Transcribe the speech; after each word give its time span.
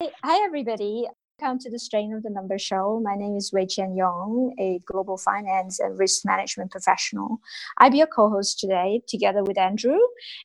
Hi, 0.00 0.44
everybody. 0.44 1.08
Welcome 1.40 1.58
to 1.58 1.70
the 1.70 1.78
Strength 1.80 2.12
in 2.12 2.22
the 2.22 2.30
Number 2.30 2.56
Show. 2.56 3.00
My 3.02 3.16
name 3.16 3.34
is 3.34 3.52
Wei 3.52 3.66
Qian 3.66 3.96
Yong, 3.96 4.54
a 4.56 4.78
global 4.86 5.16
finance 5.16 5.80
and 5.80 5.98
risk 5.98 6.24
management 6.24 6.70
professional. 6.70 7.38
I'll 7.78 7.90
be 7.90 7.98
your 7.98 8.06
co-host 8.06 8.60
today, 8.60 9.02
together 9.08 9.42
with 9.42 9.58
Andrew, 9.58 9.98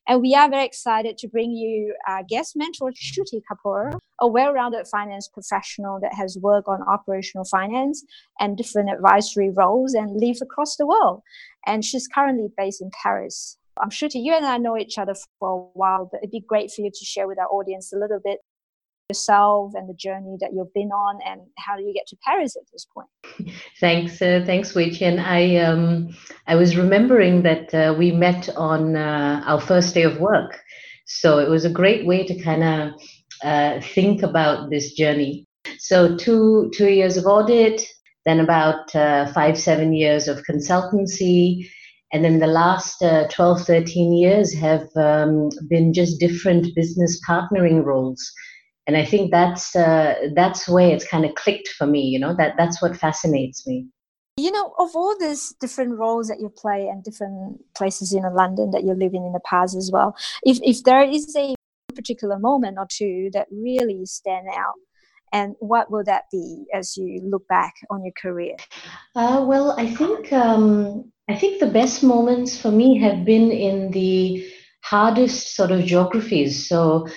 and 0.07 0.23
we 0.23 0.33
are 0.33 0.49
very 0.49 0.65
excited 0.65 1.19
to 1.19 1.27
bring 1.27 1.51
you 1.51 1.93
our 2.07 2.23
guest 2.23 2.53
mentor, 2.55 2.93
Shruti 2.93 3.43
Kapoor, 3.47 3.99
a 4.19 4.27
well-rounded 4.27 4.87
finance 4.87 5.29
professional 5.31 5.99
that 6.01 6.15
has 6.15 6.35
worked 6.41 6.67
on 6.67 6.81
operational 6.89 7.45
finance 7.45 8.03
and 8.39 8.57
different 8.57 8.89
advisory 8.89 9.51
roles 9.51 9.93
and 9.93 10.19
lives 10.19 10.41
across 10.41 10.77
the 10.77 10.87
world. 10.87 11.21
And 11.67 11.85
she's 11.85 12.07
currently 12.07 12.47
based 12.57 12.81
in 12.81 12.89
Paris. 13.03 13.59
I'm 13.79 13.91
Shruti, 13.91 14.23
you 14.23 14.33
and 14.33 14.47
I 14.47 14.57
know 14.57 14.77
each 14.79 14.97
other 14.97 15.13
for 15.37 15.49
a 15.49 15.77
while, 15.77 16.09
but 16.11 16.21
it'd 16.23 16.31
be 16.31 16.43
great 16.47 16.71
for 16.71 16.81
you 16.81 16.89
to 16.89 17.05
share 17.05 17.27
with 17.27 17.37
our 17.37 17.49
audience 17.49 17.93
a 17.93 17.99
little 17.99 18.19
bit 18.23 18.39
yourself 19.13 19.73
and 19.75 19.87
the 19.87 19.93
journey 19.93 20.37
that 20.39 20.51
you've 20.53 20.73
been 20.73 20.91
on 20.91 21.19
and 21.25 21.41
how 21.57 21.75
do 21.77 21.83
you 21.83 21.93
get 21.93 22.07
to 22.07 22.17
Paris 22.25 22.55
at 22.55 22.63
this 22.71 22.85
point? 22.85 23.07
Thanks, 23.79 24.21
uh, 24.21 24.41
thanks, 24.45 24.73
Weiqian. 24.73 25.23
I 25.23 25.57
um, 25.57 26.09
I 26.47 26.55
was 26.55 26.75
remembering 26.75 27.43
that 27.43 27.73
uh, 27.73 27.93
we 27.97 28.11
met 28.11 28.49
on 28.55 28.95
uh, 28.95 29.43
our 29.45 29.61
first 29.61 29.93
day 29.93 30.03
of 30.03 30.19
work, 30.19 30.59
so 31.05 31.37
it 31.37 31.49
was 31.49 31.65
a 31.65 31.69
great 31.69 32.05
way 32.05 32.25
to 32.25 32.41
kind 32.41 32.63
of 32.63 32.79
uh, 33.43 33.81
think 33.95 34.23
about 34.23 34.69
this 34.69 34.93
journey. 34.93 35.45
So 35.77 36.17
two 36.17 36.71
two 36.75 36.89
years 36.89 37.17
of 37.17 37.25
audit, 37.25 37.85
then 38.25 38.39
about 38.39 38.95
uh, 38.95 39.31
five 39.33 39.57
seven 39.57 39.93
years 39.93 40.27
of 40.27 40.43
consultancy. 40.49 41.69
And 42.13 42.23
then 42.23 42.37
the 42.37 42.45
last 42.45 43.01
uh, 43.01 43.27
12, 43.29 43.61
13 43.65 44.13
years 44.13 44.53
have 44.53 44.87
um, 44.95 45.49
been 45.67 45.93
just 45.93 46.19
different 46.19 46.67
business 46.75 47.19
partnering 47.27 47.83
roles 47.83 48.31
and 48.87 48.97
I 48.97 49.05
think 49.05 49.31
that's 49.31 49.75
uh, 49.75 50.15
that's 50.35 50.67
where 50.67 50.89
it's 50.89 51.07
kind 51.07 51.25
of 51.25 51.35
clicked 51.35 51.69
for 51.69 51.87
me. 51.87 52.01
You 52.01 52.19
know 52.19 52.35
that 52.35 52.55
that's 52.57 52.81
what 52.81 52.97
fascinates 52.97 53.65
me. 53.67 53.87
You 54.37 54.51
know, 54.51 54.73
of 54.79 54.95
all 54.95 55.15
these 55.19 55.53
different 55.61 55.99
roles 55.99 56.27
that 56.27 56.39
you 56.39 56.49
play 56.49 56.87
and 56.87 57.03
different 57.03 57.61
places 57.77 58.13
in 58.13 58.23
London 58.33 58.71
that 58.71 58.83
you're 58.83 58.95
living 58.95 59.25
in 59.25 59.31
the 59.31 59.39
past 59.45 59.75
as 59.75 59.91
well, 59.93 60.15
if 60.43 60.59
if 60.63 60.83
there 60.83 61.03
is 61.03 61.35
a 61.37 61.55
particular 61.95 62.39
moment 62.39 62.77
or 62.77 62.87
two 62.89 63.29
that 63.33 63.47
really 63.51 64.05
stand 64.05 64.47
out, 64.49 64.75
and 65.31 65.55
what 65.59 65.91
will 65.91 66.03
that 66.03 66.23
be 66.31 66.65
as 66.73 66.97
you 66.97 67.21
look 67.23 67.47
back 67.47 67.73
on 67.89 68.03
your 68.03 68.13
career? 68.19 68.55
Uh, 69.15 69.45
well, 69.47 69.75
I 69.79 69.87
think 69.93 70.33
um, 70.33 71.11
I 71.29 71.35
think 71.35 71.59
the 71.59 71.67
best 71.67 72.03
moments 72.03 72.59
for 72.59 72.71
me 72.71 72.99
have 72.99 73.23
been 73.23 73.51
in 73.51 73.91
the 73.91 74.45
hardest 74.83 75.55
sort 75.55 75.71
of 75.71 75.85
geographies. 75.85 76.67
So 76.67 77.07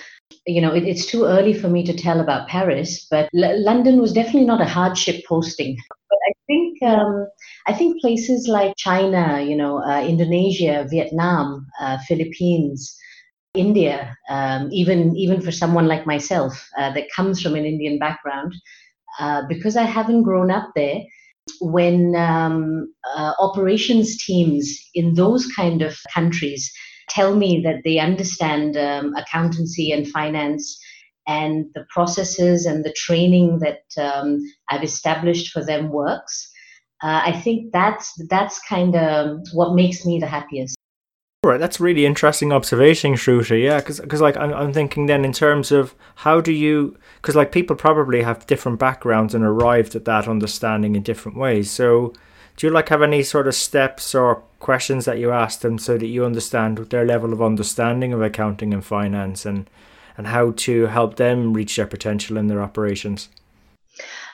you 0.47 0.61
know, 0.61 0.73
it, 0.73 0.83
it's 0.85 1.05
too 1.05 1.25
early 1.25 1.53
for 1.53 1.67
me 1.67 1.83
to 1.83 1.93
tell 1.93 2.19
about 2.21 2.47
Paris, 2.47 3.05
but 3.11 3.29
L- 3.35 3.63
London 3.63 3.99
was 3.99 4.13
definitely 4.13 4.45
not 4.45 4.61
a 4.61 4.65
hardship 4.65 5.23
posting. 5.27 5.77
But 6.09 6.19
I 6.29 6.33
think 6.47 6.83
um, 6.83 7.27
I 7.67 7.73
think 7.73 8.01
places 8.01 8.47
like 8.47 8.73
China, 8.77 9.41
you 9.41 9.55
know, 9.55 9.83
uh, 9.83 10.01
Indonesia, 10.01 10.87
Vietnam, 10.89 11.67
uh, 11.81 11.97
Philippines, 12.07 12.97
India, 13.53 14.15
um, 14.29 14.69
even 14.71 15.15
even 15.17 15.41
for 15.41 15.51
someone 15.51 15.87
like 15.87 16.05
myself 16.05 16.69
uh, 16.77 16.93
that 16.93 17.11
comes 17.13 17.41
from 17.41 17.55
an 17.55 17.65
Indian 17.65 17.99
background, 17.99 18.53
uh, 19.19 19.43
because 19.49 19.75
I 19.75 19.83
haven't 19.83 20.23
grown 20.23 20.49
up 20.49 20.71
there. 20.75 21.01
When 21.61 22.13
um, 22.15 22.93
uh, 23.15 23.33
operations 23.39 24.17
teams 24.23 24.77
in 24.93 25.13
those 25.13 25.47
kind 25.55 25.81
of 25.81 25.97
countries 26.13 26.69
tell 27.09 27.35
me 27.35 27.61
that 27.61 27.81
they 27.83 27.99
understand 27.99 28.77
um, 28.77 29.13
accountancy 29.15 29.91
and 29.91 30.07
finance 30.07 30.79
and 31.27 31.65
the 31.75 31.85
processes 31.89 32.65
and 32.65 32.85
the 32.85 32.93
training 32.93 33.59
that 33.59 33.81
um, 34.01 34.41
I've 34.69 34.83
established 34.83 35.51
for 35.51 35.63
them 35.63 35.89
works. 35.89 36.49
Uh, 37.03 37.21
I 37.25 37.33
think 37.33 37.71
that's 37.73 38.13
that's 38.29 38.59
kind 38.67 38.95
of 38.95 39.39
what 39.53 39.75
makes 39.75 40.05
me 40.05 40.19
the 40.19 40.25
happiest. 40.25 40.75
Right, 41.43 41.59
that's 41.59 41.79
really 41.79 42.05
interesting 42.05 42.51
observation, 42.51 43.13
Shruti. 43.13 43.63
Yeah, 43.63 43.79
because 43.79 44.21
like 44.21 44.35
I'm, 44.37 44.51
I'm 44.53 44.73
thinking 44.73 45.05
then 45.05 45.23
in 45.23 45.33
terms 45.33 45.71
of 45.71 45.93
how 46.15 46.41
do 46.41 46.51
you 46.51 46.97
because 47.21 47.35
like 47.35 47.51
people 47.51 47.75
probably 47.75 48.23
have 48.23 48.47
different 48.47 48.79
backgrounds 48.79 49.35
and 49.35 49.43
arrived 49.43 49.95
at 49.95 50.05
that 50.05 50.27
understanding 50.27 50.95
in 50.95 51.03
different 51.03 51.37
ways. 51.37 51.69
So 51.69 52.13
do 52.57 52.65
you 52.65 52.73
like 52.73 52.89
have 52.89 53.03
any 53.03 53.23
sort 53.23 53.47
of 53.47 53.55
steps 53.55 54.13
or 54.13 54.43
questions 54.59 55.05
that 55.05 55.19
you 55.19 55.31
ask 55.31 55.61
them 55.61 55.77
so 55.77 55.97
that 55.97 56.07
you 56.07 56.25
understand 56.25 56.77
their 56.89 57.05
level 57.05 57.31
of 57.31 57.41
understanding 57.41 58.11
of 58.11 58.21
accounting 58.21 58.73
and 58.73 58.83
finance 58.83 59.45
and 59.45 59.69
and 60.17 60.25
how 60.25 60.49
to 60.49 60.87
help 60.87 61.17
them 61.17 61.53
reach 61.53 61.75
their 61.75 61.85
potential 61.85 62.37
in 62.37 62.47
their 62.47 62.59
operations? 62.59 63.29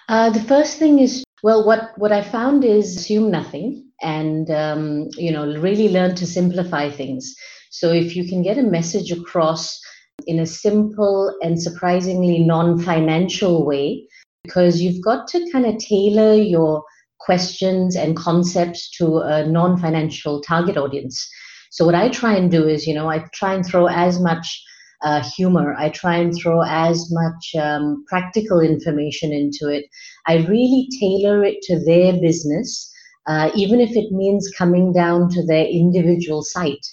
Uh, 0.07 0.29
the 0.29 0.41
first 0.44 0.79
thing 0.79 1.00
is 1.00 1.23
well, 1.44 1.66
what 1.66 1.91
what 1.97 2.13
I 2.13 2.22
found 2.22 2.63
is 2.63 2.95
assume 2.95 3.29
nothing 3.29 3.85
and 4.01 4.50
um, 4.50 5.09
you 5.17 5.31
know 5.31 5.45
really 5.57 5.90
learn 5.90 6.16
to 6.16 6.25
simplify 6.25 6.90
things. 6.90 7.35
So 7.69 7.91
if 7.91 8.16
you 8.16 8.28
can 8.28 8.41
get 8.41 8.57
a 8.57 8.63
message 8.63 9.11
across 9.11 9.81
in 10.25 10.40
a 10.40 10.45
simple 10.45 11.35
and 11.41 11.61
surprisingly 11.61 12.40
non-financial 12.40 13.66
way, 13.66 14.07
because 14.44 14.79
you've 14.79 15.03
got 15.03 15.28
to 15.29 15.51
kind 15.51 15.66
of 15.66 15.78
tailor 15.79 16.35
your 16.35 16.84
questions 17.23 17.95
and 17.95 18.17
concepts 18.17 18.89
to 18.97 19.19
a 19.19 19.45
non 19.45 19.78
financial 19.78 20.41
target 20.41 20.78
audience. 20.78 21.28
So, 21.72 21.85
what 21.85 21.95
I 21.95 22.09
try 22.09 22.35
and 22.35 22.51
do 22.51 22.67
is, 22.67 22.85
you 22.85 22.94
know, 22.94 23.09
I 23.09 23.25
try 23.34 23.53
and 23.53 23.66
throw 23.66 23.88
as 23.88 24.19
much 24.19 24.61
uh, 25.03 25.23
humor, 25.35 25.75
I 25.78 25.89
try 25.89 26.16
and 26.17 26.34
throw 26.35 26.61
as 26.61 27.11
much 27.11 27.56
um, 27.61 28.06
practical 28.07 28.59
information 28.59 29.34
into 29.34 29.67
it. 29.67 29.85
I 30.28 30.45
really 30.47 30.88
tailor 31.00 31.44
it 31.44 31.61
to 31.63 31.84
their 31.84 32.13
business, 32.13 32.91
uh, 33.28 33.51
even 33.55 33.81
if 33.81 33.95
it 33.95 34.11
means 34.11 34.51
coming 34.57 34.94
down 34.94 35.29
to 35.29 35.45
their 35.45 35.66
individual 35.66 36.44
site. 36.44 36.85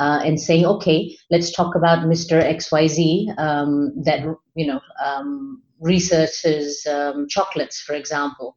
Uh, 0.00 0.20
and 0.24 0.40
saying, 0.40 0.66
okay, 0.66 1.16
let's 1.30 1.52
talk 1.52 1.76
about 1.76 2.00
Mr. 2.00 2.42
XYZ 2.42 3.38
um, 3.38 3.92
that 4.02 4.24
you 4.56 4.66
know 4.66 4.80
um, 5.06 5.62
researches 5.78 6.84
um, 6.90 7.28
chocolates, 7.28 7.80
for 7.80 7.94
example 7.94 8.56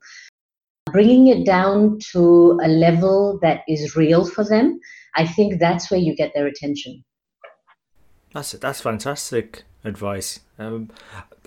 bringing 0.91 1.27
it 1.27 1.45
down 1.45 1.99
to 2.11 2.59
a 2.63 2.67
level 2.67 3.39
that 3.41 3.61
is 3.67 3.95
real 3.95 4.25
for 4.25 4.43
them, 4.43 4.79
I 5.15 5.25
think 5.25 5.59
that's 5.59 5.89
where 5.89 5.99
you 5.99 6.15
get 6.15 6.31
their 6.33 6.47
attention. 6.47 7.03
That's 8.33 8.51
that's 8.51 8.81
fantastic 8.81 9.63
advice. 9.83 10.41
Um, 10.59 10.89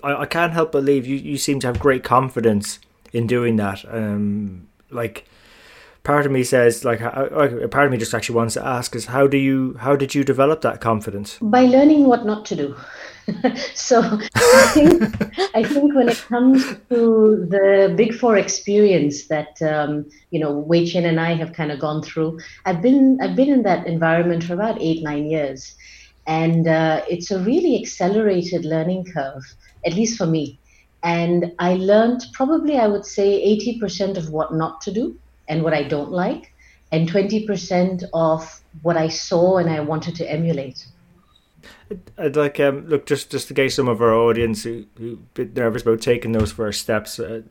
I, 0.03 0.13
I 0.13 0.25
can't 0.25 0.53
help 0.53 0.71
but 0.71 0.79
believe 0.79 1.05
you, 1.05 1.15
you 1.15 1.37
seem 1.37 1.59
to 1.61 1.67
have 1.67 1.79
great 1.79 2.03
confidence 2.03 2.79
in 3.13 3.27
doing 3.27 3.55
that. 3.57 3.85
Um, 3.87 4.67
like 4.89 5.27
part 6.03 6.25
of 6.25 6.31
me 6.31 6.43
says 6.43 6.83
like 6.83 6.99
part 6.99 7.85
of 7.85 7.91
me 7.91 7.97
just 7.97 8.13
actually 8.13 8.35
wants 8.35 8.55
to 8.55 8.65
ask 8.65 8.95
is 8.95 9.05
how 9.05 9.27
do 9.27 9.37
you 9.37 9.75
how 9.79 9.95
did 9.95 10.15
you 10.15 10.23
develop 10.23 10.61
that 10.61 10.81
confidence 10.81 11.37
by 11.41 11.61
learning 11.61 12.05
what 12.05 12.25
not 12.25 12.43
to 12.45 12.55
do 12.55 12.75
so 13.75 14.01
I 14.35 14.71
think, 14.73 15.03
I 15.55 15.63
think 15.63 15.93
when 15.93 16.09
it 16.09 16.17
comes 16.27 16.63
to 16.89 17.45
the 17.49 17.93
Big 17.95 18.13
Four 18.15 18.37
experience 18.37 19.27
that 19.27 19.61
um, 19.61 20.09
you 20.31 20.39
know 20.39 20.51
Wei 20.57 20.83
Qian 20.83 21.05
and 21.05 21.19
I 21.19 21.33
have 21.33 21.53
kind 21.53 21.71
of 21.71 21.79
gone 21.79 22.01
through, 22.01 22.39
I've 22.65 22.81
been 22.81 23.19
I've 23.21 23.35
been 23.35 23.49
in 23.49 23.63
that 23.63 23.85
environment 23.87 24.43
for 24.43 24.53
about 24.53 24.81
eight 24.81 25.03
nine 25.03 25.29
years, 25.29 25.75
and 26.25 26.67
uh, 26.67 27.03
it's 27.09 27.31
a 27.31 27.39
really 27.39 27.79
accelerated 27.79 28.65
learning 28.65 29.05
curve, 29.05 29.43
at 29.85 29.93
least 29.93 30.17
for 30.17 30.25
me. 30.25 30.57
And 31.03 31.53
I 31.59 31.75
learned 31.75 32.25
probably 32.33 32.77
I 32.77 32.87
would 32.87 33.05
say 33.05 33.41
eighty 33.41 33.79
percent 33.79 34.17
of 34.17 34.29
what 34.29 34.53
not 34.53 34.81
to 34.81 34.91
do 34.91 35.17
and 35.47 35.63
what 35.63 35.73
I 35.73 35.83
don't 35.83 36.11
like, 36.11 36.51
and 36.91 37.07
twenty 37.07 37.45
percent 37.45 38.03
of 38.13 38.61
what 38.81 38.97
I 38.97 39.09
saw 39.09 39.57
and 39.57 39.69
I 39.69 39.79
wanted 39.81 40.15
to 40.15 40.31
emulate. 40.31 40.85
I'd 42.17 42.35
like 42.35 42.59
um 42.59 42.87
look 42.87 43.05
just 43.05 43.31
just 43.31 43.47
to 43.49 43.53
gauge 43.53 43.75
some 43.75 43.87
of 43.87 44.01
our 44.01 44.13
audience 44.13 44.63
who 44.63 44.85
who 44.97 45.17
bit 45.33 45.55
nervous 45.55 45.81
about 45.81 46.01
taking 46.01 46.31
those 46.31 46.51
first 46.51 46.81
steps. 46.81 47.19
Uh, 47.19 47.41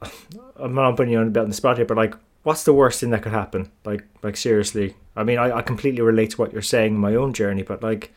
I'm 0.56 0.74
not 0.74 0.96
putting 0.96 1.12
you 1.12 1.18
on 1.18 1.32
the 1.32 1.52
spot 1.52 1.76
here, 1.76 1.86
but 1.86 1.96
like, 1.96 2.14
what's 2.42 2.64
the 2.64 2.72
worst 2.72 3.00
thing 3.00 3.10
that 3.10 3.22
could 3.22 3.32
happen? 3.32 3.70
Like, 3.84 4.04
like 4.22 4.36
seriously. 4.36 4.96
I 5.16 5.24
mean, 5.24 5.38
I, 5.38 5.58
I 5.58 5.62
completely 5.62 6.00
relate 6.02 6.30
to 6.30 6.36
what 6.38 6.52
you're 6.52 6.62
saying 6.62 6.94
in 6.94 7.00
my 7.00 7.14
own 7.14 7.32
journey, 7.32 7.62
but 7.62 7.82
like, 7.82 8.12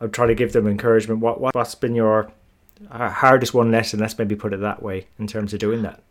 I'm 0.00 0.10
trying 0.10 0.28
to 0.28 0.34
give 0.34 0.52
them 0.52 0.66
encouragement. 0.66 1.20
What, 1.20 1.40
what 1.40 1.54
what's 1.54 1.74
been 1.74 1.94
your 1.94 2.30
uh, 2.90 3.10
hardest 3.10 3.54
one 3.54 3.70
lesson? 3.70 4.00
Let's 4.00 4.18
maybe 4.18 4.36
put 4.36 4.52
it 4.52 4.60
that 4.60 4.82
way 4.82 5.06
in 5.18 5.26
terms 5.26 5.52
of 5.52 5.60
doing 5.60 5.82
that. 5.82 6.02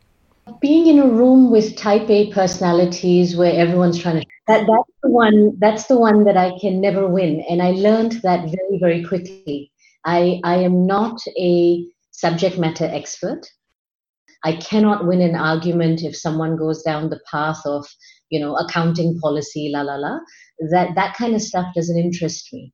Being 0.61 0.87
in 0.87 0.99
a 0.99 1.07
room 1.07 1.51
with 1.51 1.75
Type 1.75 2.09
A 2.09 2.31
personalities 2.31 3.35
where 3.35 3.53
everyone's 3.53 3.97
trying 3.97 4.21
to 4.21 4.27
that 4.47 4.67
that's 4.67 4.97
the 5.01 5.09
one 5.09 5.57
that's 5.59 5.85
the 5.87 5.99
one 5.99 6.23
that 6.25 6.37
I 6.37 6.57
can 6.59 6.79
never 6.79 7.07
win, 7.07 7.43
and 7.49 7.63
I 7.63 7.71
learned 7.71 8.13
that 8.23 8.45
very 8.45 8.79
very 8.79 9.03
quickly. 9.03 9.71
I 10.05 10.39
I 10.43 10.57
am 10.57 10.85
not 10.85 11.19
a 11.37 11.85
subject 12.11 12.59
matter 12.59 12.85
expert. 12.85 13.41
I 14.43 14.57
cannot 14.57 15.07
win 15.07 15.21
an 15.21 15.35
argument 15.35 16.03
if 16.03 16.15
someone 16.15 16.57
goes 16.57 16.83
down 16.83 17.09
the 17.09 17.21
path 17.31 17.61
of 17.65 17.87
you 18.29 18.39
know 18.39 18.55
accounting 18.55 19.19
policy 19.19 19.71
la 19.73 19.81
la 19.81 19.95
la 19.95 20.19
that 20.71 20.93
that 20.95 21.15
kind 21.15 21.33
of 21.33 21.41
stuff 21.41 21.73
doesn't 21.73 21.97
interest 21.97 22.53
me 22.53 22.71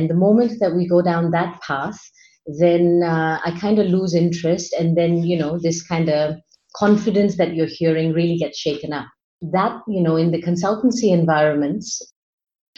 and 0.00 0.10
the 0.10 0.14
moment 0.14 0.58
that 0.60 0.74
we 0.74 0.88
go 0.88 1.02
down 1.02 1.30
that 1.30 1.60
path, 1.62 1.98
then 2.46 3.02
uh, 3.04 3.38
I 3.44 3.56
kind 3.60 3.78
of 3.78 3.86
lose 3.86 4.14
interest, 4.14 4.72
and 4.72 4.96
then 4.96 5.22
you 5.22 5.38
know 5.38 5.58
this 5.58 5.86
kind 5.86 6.08
of 6.08 6.36
confidence 6.74 7.36
that 7.36 7.54
you're 7.54 7.66
hearing 7.66 8.12
really 8.12 8.36
gets 8.36 8.58
shaken 8.58 8.92
up. 8.92 9.06
That 9.42 9.80
you 9.88 10.02
know 10.02 10.16
in 10.16 10.30
the 10.30 10.42
consultancy 10.42 11.12
environments, 11.12 12.00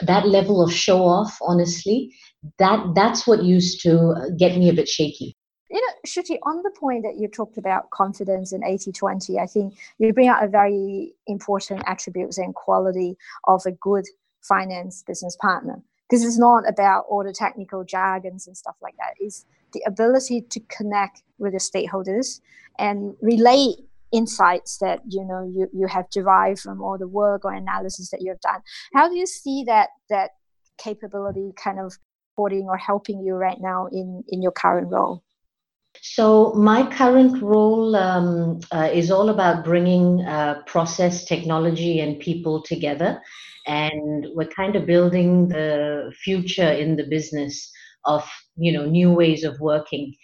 that 0.02 0.26
level 0.26 0.62
of 0.62 0.72
show 0.72 1.04
off, 1.04 1.36
honestly, 1.40 2.14
that 2.58 2.84
that's 2.94 3.26
what 3.26 3.44
used 3.44 3.80
to 3.82 4.10
uh, 4.10 4.30
get 4.38 4.56
me 4.56 4.68
a 4.68 4.74
bit 4.74 4.88
shaky. 4.88 5.36
You 5.70 5.80
know, 5.80 5.94
Shruti, 6.06 6.38
on 6.44 6.62
the 6.62 6.70
point 6.70 7.02
that 7.02 7.16
you 7.18 7.26
talked 7.26 7.58
about 7.58 7.90
confidence 7.90 8.52
and 8.52 8.62
80 8.64 8.92
20, 8.92 9.38
I 9.38 9.46
think 9.46 9.74
you 9.98 10.12
bring 10.12 10.28
out 10.28 10.44
a 10.44 10.48
very 10.48 11.12
important 11.26 11.82
attributes 11.86 12.38
and 12.38 12.54
quality 12.54 13.16
of 13.48 13.62
a 13.66 13.72
good 13.72 14.04
finance 14.42 15.02
business 15.06 15.36
partner 15.40 15.82
because 16.08 16.24
it's 16.24 16.38
not 16.38 16.68
about 16.68 17.04
all 17.08 17.24
the 17.24 17.32
technical 17.32 17.84
jargons 17.84 18.46
and 18.46 18.56
stuff 18.56 18.76
like 18.80 18.94
that 18.98 19.14
it's 19.18 19.44
the 19.76 19.82
ability 19.86 20.40
to 20.40 20.60
connect 20.78 21.22
with 21.38 21.52
the 21.52 21.58
stakeholders 21.70 22.40
and 22.78 23.14
relate 23.20 23.76
insights 24.12 24.78
that 24.78 25.00
you 25.08 25.24
know 25.24 25.42
you, 25.54 25.68
you 25.72 25.86
have 25.86 26.08
derived 26.10 26.60
from 26.60 26.80
all 26.80 26.96
the 26.96 27.08
work 27.08 27.44
or 27.44 27.52
analysis 27.52 28.10
that 28.10 28.22
you've 28.22 28.40
done. 28.40 28.60
How 28.94 29.08
do 29.08 29.16
you 29.16 29.26
see 29.26 29.64
that 29.64 29.90
that 30.08 30.30
capability 30.78 31.52
kind 31.56 31.78
of 31.78 31.92
supporting 32.30 32.66
or 32.72 32.78
helping 32.78 33.20
you 33.20 33.34
right 33.34 33.60
now 33.60 33.88
in 33.92 34.24
in 34.28 34.40
your 34.42 34.52
current 34.52 34.88
role? 34.90 35.22
So 36.02 36.52
my 36.54 36.80
current 37.00 37.42
role 37.42 37.96
um, 37.96 38.60
uh, 38.70 38.90
is 38.92 39.10
all 39.10 39.28
about 39.30 39.64
bringing 39.64 40.20
uh, 40.20 40.62
process 40.66 41.24
technology 41.24 42.00
and 42.00 42.20
people 42.20 42.62
together. 42.62 43.20
And 43.66 44.26
we're 44.34 44.54
kind 44.60 44.76
of 44.76 44.86
building 44.86 45.48
the 45.48 46.12
future 46.22 46.70
in 46.70 46.96
the 46.96 47.04
business 47.04 47.72
of 48.06 48.28
you 48.56 48.72
know 48.72 48.86
new 48.86 49.12
ways 49.12 49.44
of 49.44 49.60
working. 49.60 50.14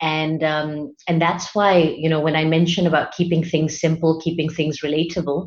And 0.00 0.42
um, 0.42 0.94
and 1.08 1.22
that's 1.22 1.54
why 1.54 1.76
you 1.78 2.08
know 2.08 2.20
when 2.20 2.34
i 2.34 2.44
mention 2.44 2.86
about 2.88 3.12
keeping 3.12 3.44
things 3.44 3.80
simple 3.80 4.20
keeping 4.20 4.48
things 4.48 4.80
relatable 4.80 5.46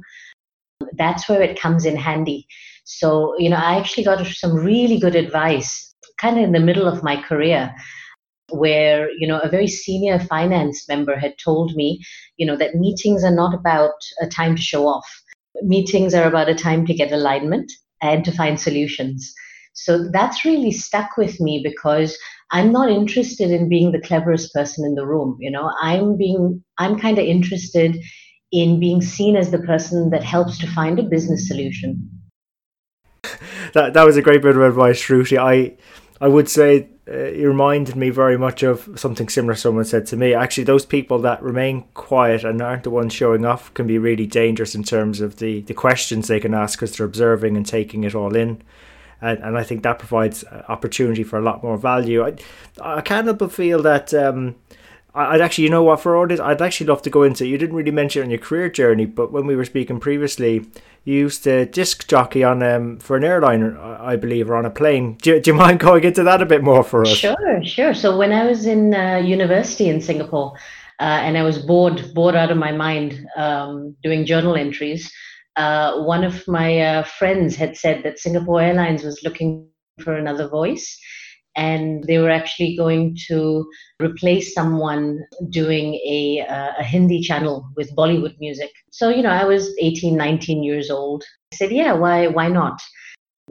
that's 0.97 1.27
where 1.27 1.41
it 1.41 1.59
comes 1.59 1.85
in 1.85 1.95
handy. 1.95 2.47
So 2.85 3.35
you 3.37 3.49
know 3.49 3.57
i 3.57 3.77
actually 3.77 4.03
got 4.03 4.25
some 4.25 4.53
really 4.53 4.99
good 4.99 5.15
advice 5.15 5.93
kind 6.17 6.37
of 6.37 6.43
in 6.43 6.51
the 6.53 6.59
middle 6.59 6.87
of 6.87 7.03
my 7.03 7.21
career 7.21 7.73
where 8.51 9.09
you 9.17 9.27
know 9.27 9.39
a 9.39 9.49
very 9.49 9.67
senior 9.67 10.19
finance 10.19 10.87
member 10.87 11.17
had 11.17 11.33
told 11.43 11.75
me 11.75 11.99
you 12.37 12.45
know 12.45 12.55
that 12.55 12.75
meetings 12.75 13.23
are 13.23 13.35
not 13.35 13.53
about 13.53 13.93
a 14.21 14.27
time 14.27 14.55
to 14.55 14.61
show 14.61 14.87
off. 14.87 15.07
Meetings 15.63 16.13
are 16.13 16.27
about 16.27 16.49
a 16.49 16.55
time 16.55 16.85
to 16.85 16.93
get 16.93 17.11
alignment 17.11 17.71
and 18.01 18.23
to 18.25 18.31
find 18.31 18.59
solutions. 18.59 19.33
So 19.75 20.09
that's 20.09 20.45
really 20.45 20.71
stuck 20.71 21.17
with 21.17 21.39
me 21.39 21.61
because 21.63 22.17
I'm 22.51 22.71
not 22.71 22.89
interested 22.89 23.51
in 23.51 23.69
being 23.69 23.91
the 23.91 24.01
cleverest 24.01 24.53
person 24.53 24.85
in 24.85 24.95
the 24.95 25.05
room. 25.05 25.37
You 25.39 25.51
know, 25.51 25.71
I'm 25.81 26.17
being, 26.17 26.63
I'm 26.77 26.97
kind 26.99 27.19
of 27.19 27.25
interested 27.25 27.97
in 28.51 28.79
being 28.79 29.01
seen 29.01 29.35
as 29.35 29.51
the 29.51 29.59
person 29.59 30.09
that 30.11 30.23
helps 30.23 30.57
to 30.59 30.67
find 30.67 30.97
a 30.97 31.03
business 31.03 31.47
solution. 31.47 32.09
That 33.73 33.93
that 33.95 34.05
was 34.05 34.15
a 34.15 34.21
great 34.21 34.41
bit 34.41 34.55
of 34.55 34.61
advice, 34.61 35.01
Shruti. 35.01 35.37
I 35.37 35.75
I 36.21 36.29
would 36.29 36.47
say 36.47 36.87
uh, 37.07 37.13
it 37.13 37.45
reminded 37.45 37.95
me 37.95 38.09
very 38.09 38.37
much 38.37 38.63
of 38.63 38.89
something 38.95 39.27
similar 39.27 39.55
someone 39.55 39.85
said 39.85 40.05
to 40.07 40.17
me. 40.17 40.33
Actually, 40.33 40.63
those 40.63 40.85
people 40.85 41.19
that 41.19 41.43
remain 41.43 41.83
quiet 41.93 42.43
and 42.43 42.61
aren't 42.61 42.83
the 42.83 42.89
ones 42.89 43.13
showing 43.13 43.45
off 43.45 43.73
can 43.73 43.85
be 43.85 43.97
really 43.97 44.25
dangerous 44.25 44.75
in 44.75 44.83
terms 44.83 45.19
of 45.19 45.37
the, 45.37 45.61
the 45.61 45.73
questions 45.73 46.27
they 46.27 46.39
can 46.39 46.53
ask 46.53 46.79
because 46.79 46.95
they're 46.95 47.05
observing 47.05 47.57
and 47.57 47.65
taking 47.65 48.05
it 48.05 48.15
all 48.15 48.35
in. 48.35 48.61
And, 49.21 49.39
and 49.39 49.57
I 49.57 49.63
think 49.63 49.83
that 49.83 49.99
provides 49.99 50.43
opportunity 50.67 51.23
for 51.23 51.39
a 51.39 51.41
lot 51.41 51.63
more 51.63 51.77
value. 51.77 52.25
I, 52.25 52.35
I 52.81 53.01
kind 53.01 53.29
of 53.29 53.53
feel 53.53 53.81
that 53.83 54.13
um, 54.13 54.55
I'd 55.15 55.39
actually, 55.39 55.63
you 55.63 55.69
know 55.69 55.83
what, 55.83 56.01
for 56.01 56.15
all 56.17 56.27
this, 56.27 56.41
I'd 56.41 56.61
actually 56.61 56.87
love 56.87 57.01
to 57.03 57.09
go 57.09 57.23
into. 57.23 57.47
You 57.47 57.57
didn't 57.57 57.75
really 57.75 57.91
mention 57.91 58.23
on 58.23 58.29
your 58.29 58.39
career 58.39 58.69
journey, 58.69 59.05
but 59.05 59.31
when 59.31 59.47
we 59.47 59.55
were 59.55 59.63
speaking 59.63 59.99
previously, 59.99 60.65
you 61.05 61.13
used 61.13 61.43
to 61.45 61.65
disc 61.67 62.07
jockey 62.07 62.43
on 62.43 62.61
um 62.63 62.97
for 62.97 63.15
an 63.15 63.23
airliner, 63.23 63.79
I 63.79 64.17
believe, 64.17 64.49
or 64.49 64.55
on 64.55 64.65
a 64.65 64.69
plane. 64.69 65.17
Do, 65.21 65.39
do 65.39 65.51
you 65.51 65.55
mind 65.55 65.79
going 65.87 66.03
into 66.03 66.23
that 66.23 66.41
a 66.41 66.45
bit 66.45 66.63
more 66.63 66.83
for 66.83 67.03
us? 67.03 67.15
Sure, 67.15 67.63
sure. 67.63 67.93
So 67.93 68.17
when 68.17 68.33
I 68.33 68.45
was 68.45 68.65
in 68.65 68.93
uh, 68.93 69.17
university 69.17 69.87
in 69.87 70.01
Singapore, 70.01 70.53
uh, 70.99 71.03
and 71.03 71.37
I 71.37 71.43
was 71.43 71.59
bored, 71.59 72.13
bored 72.13 72.35
out 72.35 72.51
of 72.51 72.57
my 72.57 72.71
mind, 72.71 73.25
um, 73.37 73.95
doing 74.03 74.25
journal 74.25 74.55
entries. 74.55 75.11
Uh, 75.57 76.01
one 76.03 76.23
of 76.23 76.47
my 76.47 76.79
uh, 76.79 77.03
friends 77.03 77.55
had 77.55 77.77
said 77.77 78.03
that 78.03 78.19
Singapore 78.19 78.61
Airlines 78.61 79.03
was 79.03 79.23
looking 79.23 79.67
for 80.01 80.15
another 80.15 80.47
voice 80.47 80.99
and 81.55 82.03
they 82.03 82.17
were 82.17 82.29
actually 82.29 82.75
going 82.75 83.17
to 83.27 83.65
replace 84.01 84.53
someone 84.53 85.19
doing 85.49 85.93
a, 86.05 86.45
uh, 86.49 86.73
a 86.79 86.83
Hindi 86.83 87.21
channel 87.21 87.69
with 87.77 87.95
Bollywood 87.95 88.35
music. 88.39 88.71
So, 88.91 89.09
you 89.09 89.23
know, 89.23 89.29
I 89.29 89.45
was 89.45 89.73
18, 89.79 90.17
19 90.17 90.63
years 90.63 90.91
old. 90.91 91.23
I 91.53 91.55
said, 91.55 91.71
yeah, 91.71 91.93
why, 91.93 92.27
why 92.27 92.49
not? 92.49 92.81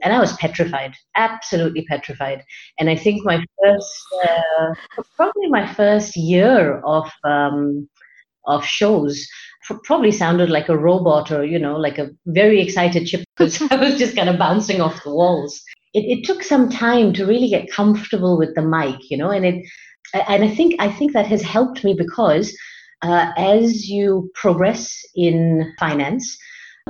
And 0.03 0.13
I 0.13 0.19
was 0.19 0.37
petrified, 0.37 0.95
absolutely 1.17 1.87
petrified. 1.87 2.43
And 2.79 2.91
I 2.91 2.97
think 2.97 3.25
my 3.25 3.43
first, 3.63 4.05
uh, 4.25 4.75
probably 5.17 5.49
my 5.49 5.73
first 5.73 6.17
year 6.17 6.81
of, 6.81 7.11
um, 7.23 7.89
of 8.47 8.65
shows 8.65 9.27
probably 9.85 10.13
sounded 10.13 10.51
like 10.51 10.69
a 10.69 10.77
robot 10.77 11.31
or, 11.33 11.43
you 11.43 11.59
know, 11.59 11.77
like 11.77 11.99
a 11.99 12.11
very 12.27 12.61
excited 12.61 13.07
chip 13.07 13.25
because 13.37 13.63
I 13.71 13.77
was 13.77 13.99
just 13.99 14.15
kind 14.15 14.29
of 14.29 14.39
bouncing 14.39 14.81
off 14.81 15.03
the 15.03 15.15
walls 15.15 15.63
it, 15.95 16.19
it 16.19 16.25
took 16.25 16.43
some 16.43 16.69
time 16.69 17.13
to 17.15 17.25
really 17.25 17.49
get 17.49 17.71
comfortable 17.71 18.37
with 18.37 18.55
the 18.55 18.63
mic, 18.63 19.11
you 19.11 19.17
know, 19.17 19.31
and 19.31 19.47
it 19.47 19.65
and 20.29 20.45
I 20.45 20.55
think 20.55 20.75
I 20.79 20.91
think 20.91 21.13
that 21.13 21.27
has 21.27 21.43
helped 21.43 21.83
me 21.83 21.95
because 21.95 22.55
uh, 23.03 23.33
as 23.37 23.89
you 23.89 24.31
progress 24.35 24.95
in 25.15 25.73
finance 25.79 26.37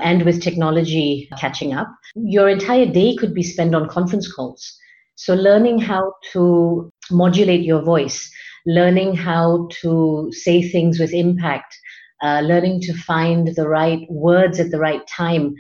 and 0.01 0.25
with 0.25 0.43
technology 0.43 1.29
catching 1.39 1.73
up, 1.73 1.89
your 2.17 2.49
entire 2.49 2.87
day 2.87 3.15
could 3.17 3.35
be 3.35 3.43
spent 3.43 3.75
on 3.75 3.89
conference 3.89 4.33
calls. 4.33 4.77
So 5.17 5.35
learning 5.35 5.79
how 5.79 6.13
to 6.33 6.91
modulate 7.11 7.63
your 7.63 7.83
voice, 7.83 8.31
learning 8.67 9.17
how 9.17 9.69
to 9.83 10.31
say 10.33 10.63
things 10.63 10.99
with 10.99 11.13
impact, 11.13 11.77
uh, 12.23 12.41
learning 12.41 12.81
to 12.83 12.95
find 12.95 13.55
the 13.55 13.69
right 13.69 14.07
words 14.11 14.61
at 14.61 14.71
the 14.71 14.79
right 14.79 15.07
time 15.07 15.55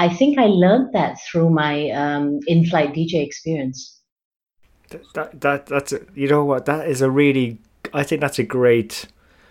I 0.00 0.08
think 0.08 0.38
I 0.38 0.46
learned 0.46 0.94
that 0.94 1.18
through 1.20 1.50
my 1.50 1.90
um, 1.90 2.40
in-flight 2.46 2.94
DJ 2.94 3.22
experience. 3.22 4.00
That, 4.88 5.40
that 5.42 5.66
that's 5.66 5.92
a, 5.92 6.00
you 6.14 6.26
know 6.26 6.42
what 6.44 6.64
that 6.64 6.88
is 6.88 7.00
a 7.00 7.10
really 7.10 7.58
I 7.92 8.02
think 8.02 8.22
that's 8.22 8.40
a 8.40 8.42
great 8.42 9.06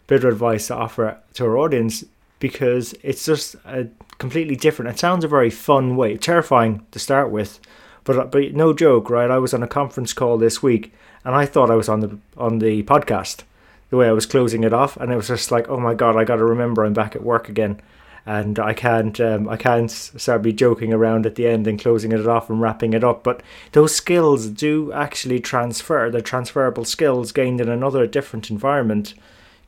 bit 0.07 0.23
of 0.23 0.33
advice 0.33 0.67
to 0.67 0.75
offer 0.75 1.17
to 1.35 1.45
our 1.45 1.57
audience 1.57 2.03
because 2.39 2.93
it's 3.03 3.25
just 3.25 3.55
a 3.63 3.87
completely 4.17 4.55
different. 4.55 4.91
It 4.91 4.99
sounds 4.99 5.23
a 5.23 5.27
very 5.27 5.51
fun 5.51 5.95
way, 5.95 6.17
terrifying 6.17 6.85
to 6.91 6.99
start 6.99 7.29
with, 7.31 7.59
but 8.03 8.31
but 8.31 8.53
no 8.53 8.73
joke, 8.73 9.09
right? 9.09 9.31
I 9.31 9.37
was 9.37 9.53
on 9.53 9.63
a 9.63 9.67
conference 9.67 10.13
call 10.13 10.37
this 10.37 10.63
week 10.63 10.93
and 11.23 11.35
I 11.35 11.45
thought 11.45 11.71
I 11.71 11.75
was 11.75 11.89
on 11.89 11.99
the 11.99 12.17
on 12.37 12.59
the 12.59 12.83
podcast 12.83 13.43
the 13.89 13.97
way 13.97 14.07
I 14.07 14.11
was 14.11 14.27
closing 14.27 14.63
it 14.63 14.73
off, 14.73 14.97
and 14.97 15.11
it 15.11 15.15
was 15.15 15.29
just 15.29 15.49
like, 15.49 15.67
oh 15.67 15.79
my 15.79 15.95
god, 15.95 16.15
I 16.15 16.23
got 16.23 16.35
to 16.35 16.45
remember 16.45 16.85
I'm 16.85 16.93
back 16.93 17.15
at 17.15 17.23
work 17.23 17.49
again 17.49 17.81
and 18.25 18.59
I 18.59 18.73
can't 18.73 19.19
um, 19.19 19.49
I 19.49 19.57
can't 19.57 19.89
start 19.89 20.43
be 20.43 20.53
joking 20.53 20.93
around 20.93 21.25
at 21.25 21.33
the 21.33 21.47
end 21.47 21.65
and 21.65 21.81
closing 21.81 22.11
it 22.11 22.27
off 22.27 22.49
and 22.49 22.61
wrapping 22.61 22.93
it 22.93 23.03
up. 23.03 23.23
But 23.23 23.41
those 23.71 23.95
skills 23.95 24.47
do 24.47 24.91
actually 24.93 25.39
transfer. 25.39 26.11
They're 26.11 26.21
transferable 26.21 26.85
skills 26.85 27.31
gained 27.31 27.59
in 27.59 27.69
another 27.69 28.05
different 28.05 28.51
environment 28.51 29.15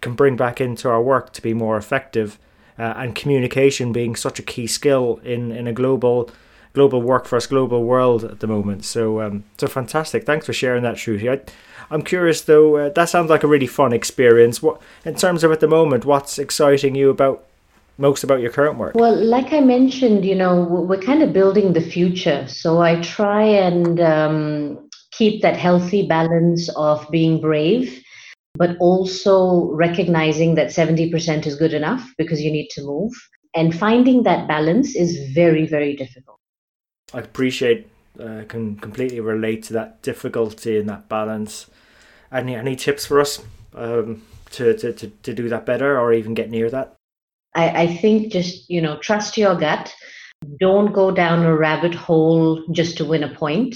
can 0.01 0.13
bring 0.13 0.35
back 0.35 0.59
into 0.59 0.89
our 0.89 1.01
work 1.01 1.31
to 1.33 1.41
be 1.41 1.53
more 1.53 1.77
effective. 1.77 2.37
Uh, 2.79 2.93
and 2.97 3.15
communication 3.15 3.91
being 3.91 4.15
such 4.15 4.39
a 4.39 4.43
key 4.43 4.65
skill 4.65 5.19
in, 5.23 5.51
in 5.51 5.67
a 5.67 5.73
global 5.73 6.31
global 6.73 7.01
workforce, 7.01 7.47
global 7.47 7.83
world 7.83 8.23
at 8.23 8.39
the 8.39 8.47
moment. 8.47 8.85
So 8.85 9.21
um, 9.21 9.43
so 9.57 9.67
fantastic. 9.67 10.25
Thanks 10.25 10.45
for 10.45 10.53
sharing 10.53 10.83
that, 10.83 10.95
Shruti. 10.95 11.31
I, 11.31 11.41
I'm 11.89 12.01
curious 12.01 12.41
though. 12.41 12.77
Uh, 12.77 12.89
that 12.89 13.09
sounds 13.09 13.29
like 13.29 13.43
a 13.43 13.47
really 13.47 13.67
fun 13.67 13.93
experience. 13.93 14.61
What 14.61 14.81
in 15.05 15.15
terms 15.15 15.43
of 15.43 15.51
at 15.51 15.59
the 15.59 15.67
moment, 15.67 16.05
what's 16.05 16.39
exciting 16.39 16.95
you 16.95 17.09
about 17.09 17.45
most 17.97 18.23
about 18.23 18.41
your 18.41 18.51
current 18.51 18.77
work? 18.77 18.95
Well, 18.95 19.15
like 19.15 19.53
I 19.53 19.59
mentioned, 19.59 20.25
you 20.25 20.35
know, 20.35 20.63
we're 20.63 21.01
kind 21.01 21.21
of 21.21 21.33
building 21.33 21.73
the 21.73 21.81
future. 21.81 22.47
So 22.47 22.81
I 22.81 23.01
try 23.01 23.43
and 23.43 23.99
um, 23.99 24.89
keep 25.11 25.41
that 25.41 25.55
healthy 25.57 26.07
balance 26.07 26.69
of 26.75 27.05
being 27.11 27.39
brave, 27.39 28.03
but 28.55 28.75
also 28.79 29.71
recognizing 29.73 30.55
that 30.55 30.67
70% 30.67 31.45
is 31.45 31.55
good 31.55 31.73
enough 31.73 32.11
because 32.17 32.41
you 32.41 32.51
need 32.51 32.69
to 32.71 32.81
move. 32.81 33.11
And 33.53 33.77
finding 33.77 34.23
that 34.23 34.47
balance 34.47 34.95
is 34.95 35.33
very, 35.33 35.67
very 35.67 35.95
difficult. 35.95 36.40
I 37.13 37.19
appreciate, 37.19 37.89
uh, 38.19 38.43
can 38.47 38.77
completely 38.77 39.19
relate 39.19 39.63
to 39.63 39.73
that 39.73 40.01
difficulty 40.01 40.77
and 40.77 40.89
that 40.89 41.09
balance. 41.09 41.69
Any 42.31 42.55
any 42.55 42.75
tips 42.75 43.05
for 43.05 43.19
us 43.19 43.43
um, 43.75 44.23
to, 44.51 44.77
to, 44.77 44.93
to, 44.93 45.07
to 45.07 45.33
do 45.33 45.49
that 45.49 45.65
better 45.65 45.99
or 45.99 46.13
even 46.13 46.33
get 46.33 46.49
near 46.49 46.69
that? 46.69 46.95
I, 47.55 47.81
I 47.83 47.97
think 47.97 48.31
just, 48.31 48.69
you 48.69 48.81
know, 48.81 48.97
trust 48.97 49.37
your 49.37 49.55
gut. 49.55 49.93
Don't 50.59 50.93
go 50.93 51.11
down 51.11 51.45
a 51.45 51.55
rabbit 51.55 51.93
hole 51.93 52.63
just 52.71 52.97
to 52.97 53.05
win 53.05 53.23
a 53.23 53.35
point. 53.35 53.75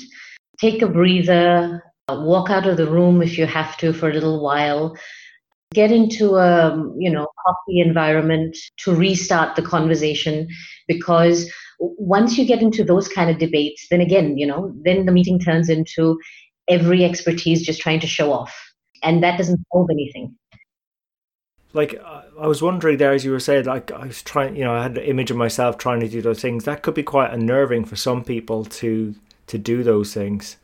Take 0.60 0.82
a 0.82 0.88
breather, 0.88 1.84
walk 2.10 2.50
out 2.50 2.66
of 2.66 2.78
the 2.78 2.88
room 2.88 3.22
if 3.22 3.38
you 3.38 3.46
have 3.46 3.78
to 3.78 3.94
for 3.94 4.10
a 4.10 4.14
little 4.14 4.42
while. 4.42 4.96
Get 5.76 5.92
into 5.92 6.36
a 6.36 6.76
you 6.98 7.10
know 7.10 7.28
coffee 7.46 7.80
environment 7.80 8.58
to 8.84 8.96
restart 8.96 9.56
the 9.56 9.62
conversation 9.62 10.48
because 10.88 11.52
once 11.80 12.38
you 12.38 12.46
get 12.46 12.62
into 12.62 12.84
those 12.84 13.08
kind 13.10 13.30
of 13.30 13.38
debates, 13.38 13.88
then 13.90 14.02
again, 14.02 14.38
you 14.38 14.48
know, 14.48 14.74
then 14.84 15.06
the 15.06 15.12
meeting 15.12 15.40
turns 15.40 15.70
into 15.70 16.18
every 16.70 17.04
expertise 17.04 17.62
just 17.62 17.82
trying 17.82 18.00
to 18.00 18.08
show 18.08 18.32
off, 18.32 18.56
and 19.04 19.22
that 19.24 19.38
doesn't 19.38 19.60
solve 19.72 19.90
anything 19.92 20.36
like 21.76 22.02
I 22.40 22.48
was 22.48 22.62
wondering 22.62 22.98
there 22.98 23.12
as 23.12 23.26
you 23.26 23.32
were 23.32 23.40
saying, 23.40 23.66
like 23.66 23.92
I 23.92 24.08
was 24.08 24.24
trying, 24.24 24.56
you 24.56 24.64
know, 24.64 24.74
I 24.74 24.84
had 24.84 24.98
an 24.98 25.04
image 25.04 25.30
of 25.30 25.38
myself 25.38 25.78
trying 25.78 26.00
to 26.00 26.08
do 26.08 26.22
those 26.22 26.42
things. 26.42 26.64
That 26.64 26.82
could 26.82 26.94
be 26.94 27.04
quite 27.04 27.34
unnerving 27.34 27.86
for 27.86 27.98
some 27.98 28.24
people 28.24 28.64
to 28.66 29.14
to 29.48 29.58
do 29.58 29.84
those 29.84 30.14
things, 30.14 30.58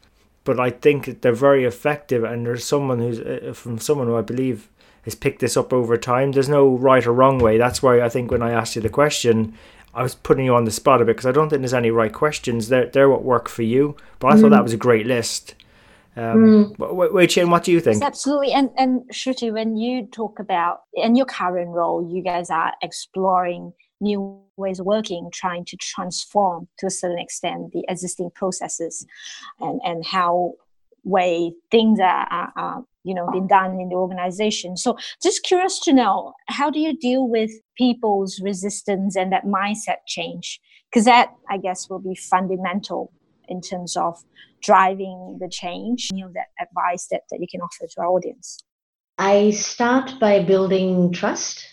but 0.46 0.60
I 0.60 0.72
think 0.72 1.22
they're 1.22 1.34
very 1.34 1.65
effective. 1.65 2.24
And 2.24 2.46
there's 2.46 2.63
someone 2.63 3.00
who's 3.00 3.20
uh, 3.20 3.53
from 3.53 3.77
someone 3.77 4.08
who 4.08 4.15
I 4.15 4.22
believe 4.22 4.70
has 5.03 5.15
picked 5.15 5.39
this 5.39 5.58
up 5.58 5.74
over 5.74 5.98
time. 5.98 6.31
There's 6.31 6.50
no 6.50 6.77
right 6.77 7.05
or 7.05 7.13
wrong 7.13 7.39
way. 7.39 7.58
That's 7.58 7.81
why 7.81 8.01
I 8.01 8.10
think 8.10 8.31
when 8.31 8.41
I 8.41 8.51
asked 8.51 8.75
you 8.75 8.81
the 8.81 8.89
question, 8.89 9.58
I 9.93 10.03
was 10.03 10.15
putting 10.15 10.46
you 10.46 10.55
on 10.55 10.65
the 10.65 10.72
spot 10.72 11.01
a 11.01 11.05
bit 11.05 11.17
because 11.17 11.25
I 11.25 11.31
don't 11.31 11.50
think 11.50 11.62
there's 11.62 11.74
any 11.74 11.91
right 11.91 12.13
questions. 12.13 12.70
They're 12.70 12.88
they're 12.88 13.10
what 13.10 13.24
work 13.24 13.50
for 13.50 13.63
you. 13.63 13.98
But 14.20 14.27
I 14.27 14.36
mm. 14.36 14.41
thought 14.41 14.51
that 14.51 14.63
was 14.63 14.74
a 14.74 14.77
great 14.77 15.05
list. 15.05 15.55
Um, 16.15 16.75
mm. 16.77 17.12
Wei 17.13 17.27
Qian, 17.27 17.50
what 17.50 17.63
do 17.63 17.72
you 17.72 17.79
think? 17.79 18.03
Absolutely. 18.03 18.51
And, 18.51 18.70
and 18.77 19.01
Shruti, 19.13 19.51
when 19.51 19.77
you 19.77 20.08
talk 20.08 20.39
about 20.39 20.81
in 20.93 21.15
your 21.15 21.25
current 21.25 21.70
role, 21.70 22.08
you 22.13 22.22
guys 22.22 22.50
are 22.50 22.74
exploring 22.81 23.74
new 24.01 24.41
ways 24.58 24.79
of 24.79 24.86
working, 24.86 25.29
trying 25.31 25.63
to 25.65 25.77
transform 25.77 26.67
to 26.79 26.88
a 26.88 26.89
certain 26.89 27.20
extent 27.20 27.72
the 27.72 27.84
existing 27.88 28.29
processes 28.36 29.05
and, 29.60 29.79
and 29.86 30.05
how 30.05 30.53
way 31.03 31.53
things 31.70 32.00
are, 32.00 32.51
are 32.55 32.84
you 33.03 33.13
know 33.13 33.27
been 33.31 33.48
done 33.48 33.79
in 33.79 33.89
the 33.89 33.96
organization. 33.96 34.77
So 34.77 34.98
just 35.22 35.43
curious 35.43 35.79
to 35.81 35.93
know 35.93 36.34
how 36.48 36.70
do 36.70 36.79
you 36.79 36.98
deal 36.98 37.27
with 37.27 37.51
people's 37.77 38.39
resistance 38.41 39.15
and 39.15 39.31
that 39.31 39.46
mindset 39.46 39.98
change? 40.08 40.60
Because 40.91 41.05
that 41.05 41.29
i 41.50 41.58
guess 41.58 41.89
will 41.89 42.00
be 42.00 42.15
fundamental 42.15 43.12
in 43.48 43.62
terms 43.62 43.98
of 43.98 44.17
driving 44.62 45.38
the 45.39 45.50
change. 45.50 46.10
You 46.13 46.25
know 46.25 46.31
that 46.34 46.48
advice 46.60 47.08
that, 47.12 47.22
that 47.31 47.39
you 47.39 47.48
can 47.50 47.62
offer 47.62 47.88
to 47.88 48.01
our 48.01 48.08
audience? 48.08 48.60
I 49.17 49.51
start 49.51 50.20
by 50.20 50.43
building 50.43 51.12
trust 51.12 51.65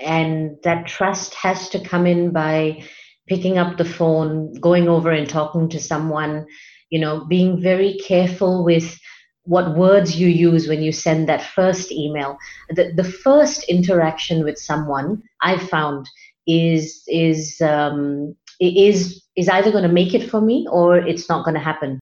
and 0.00 0.56
that 0.62 0.86
trust 0.86 1.34
has 1.34 1.68
to 1.70 1.80
come 1.80 2.06
in 2.06 2.32
by 2.32 2.82
picking 3.28 3.58
up 3.58 3.76
the 3.76 3.84
phone 3.84 4.52
going 4.60 4.88
over 4.88 5.10
and 5.10 5.28
talking 5.28 5.68
to 5.70 5.80
someone 5.80 6.46
you 6.90 7.00
know 7.00 7.24
being 7.24 7.60
very 7.60 7.98
careful 8.06 8.64
with 8.64 8.98
what 9.44 9.76
words 9.76 10.16
you 10.16 10.28
use 10.28 10.68
when 10.68 10.82
you 10.82 10.92
send 10.92 11.28
that 11.28 11.42
first 11.42 11.90
email. 11.90 12.38
The, 12.70 12.92
the 12.94 13.04
first 13.04 13.64
interaction 13.64 14.44
with 14.44 14.58
someone 14.58 15.22
i've 15.42 15.68
found 15.68 16.08
is 16.46 17.02
is 17.08 17.60
um, 17.60 18.36
is 18.60 19.22
is 19.36 19.48
either 19.48 19.70
going 19.70 19.86
to 19.86 19.92
make 19.92 20.14
it 20.14 20.28
for 20.28 20.40
me 20.40 20.66
or 20.70 20.96
it's 20.96 21.28
not 21.28 21.44
going 21.44 21.54
to 21.54 21.60
happen. 21.60 21.98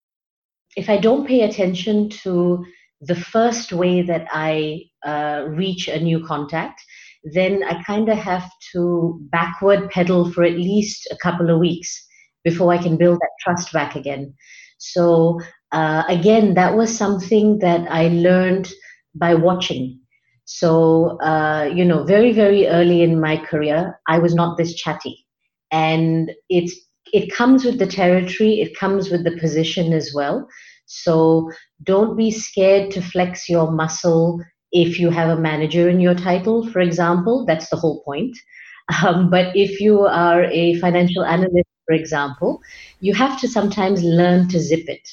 If 0.76 0.88
i 0.88 0.98
don't 0.98 1.26
pay 1.26 1.42
attention 1.42 2.10
to 2.22 2.64
the 3.00 3.16
first 3.16 3.72
way 3.72 4.02
that 4.02 4.26
i 4.30 4.82
uh, 5.04 5.44
reach 5.48 5.88
a 5.88 5.98
new 6.00 6.24
contact 6.24 6.82
then 7.32 7.62
i 7.64 7.82
kind 7.82 8.08
of 8.08 8.18
have 8.18 8.48
to 8.72 9.18
backward 9.32 9.90
pedal 9.90 10.30
for 10.30 10.44
at 10.44 10.52
least 10.52 11.08
a 11.10 11.16
couple 11.16 11.50
of 11.50 11.58
weeks 11.58 12.06
before 12.44 12.72
i 12.72 12.78
can 12.78 12.96
build 12.96 13.18
that 13.18 13.30
trust 13.40 13.72
back 13.72 13.96
again. 13.96 14.34
So 14.78 15.40
uh, 15.72 16.02
again 16.08 16.54
that 16.54 16.76
was 16.76 16.96
something 16.96 17.58
that 17.60 17.86
i 17.90 18.08
learned 18.08 18.70
by 19.14 19.34
watching. 19.34 19.98
So 20.44 21.18
uh, 21.20 21.70
you 21.72 21.84
know 21.84 22.04
very 22.04 22.32
very 22.32 22.66
early 22.66 23.02
in 23.02 23.20
my 23.20 23.36
career 23.36 23.98
i 24.08 24.18
was 24.18 24.34
not 24.34 24.56
this 24.56 24.74
chatty. 24.74 25.26
And 25.72 26.32
it's 26.48 26.74
it 27.12 27.32
comes 27.32 27.64
with 27.64 27.78
the 27.78 27.86
territory 27.86 28.60
it 28.60 28.76
comes 28.76 29.10
with 29.10 29.24
the 29.24 29.36
position 29.38 29.92
as 29.92 30.12
well. 30.14 30.48
So 30.86 31.50
don't 31.84 32.16
be 32.16 32.30
scared 32.30 32.90
to 32.92 33.00
flex 33.00 33.48
your 33.48 33.70
muscle 33.70 34.40
if 34.72 34.98
you 34.98 35.10
have 35.10 35.30
a 35.30 35.40
manager 35.40 35.88
in 35.88 36.00
your 36.00 36.14
title 36.14 36.68
for 36.70 36.80
example. 36.80 37.44
That's 37.46 37.68
the 37.70 37.76
whole 37.76 38.02
point. 38.02 38.36
Um, 39.04 39.30
but 39.30 39.54
if 39.54 39.80
you 39.80 40.00
are 40.00 40.44
a 40.44 40.74
financial 40.80 41.24
analyst 41.24 41.68
for 41.86 41.94
example 41.94 42.60
you 42.98 43.14
have 43.14 43.40
to 43.40 43.46
sometimes 43.46 44.02
learn 44.02 44.48
to 44.48 44.58
zip 44.58 44.88
it 44.88 45.08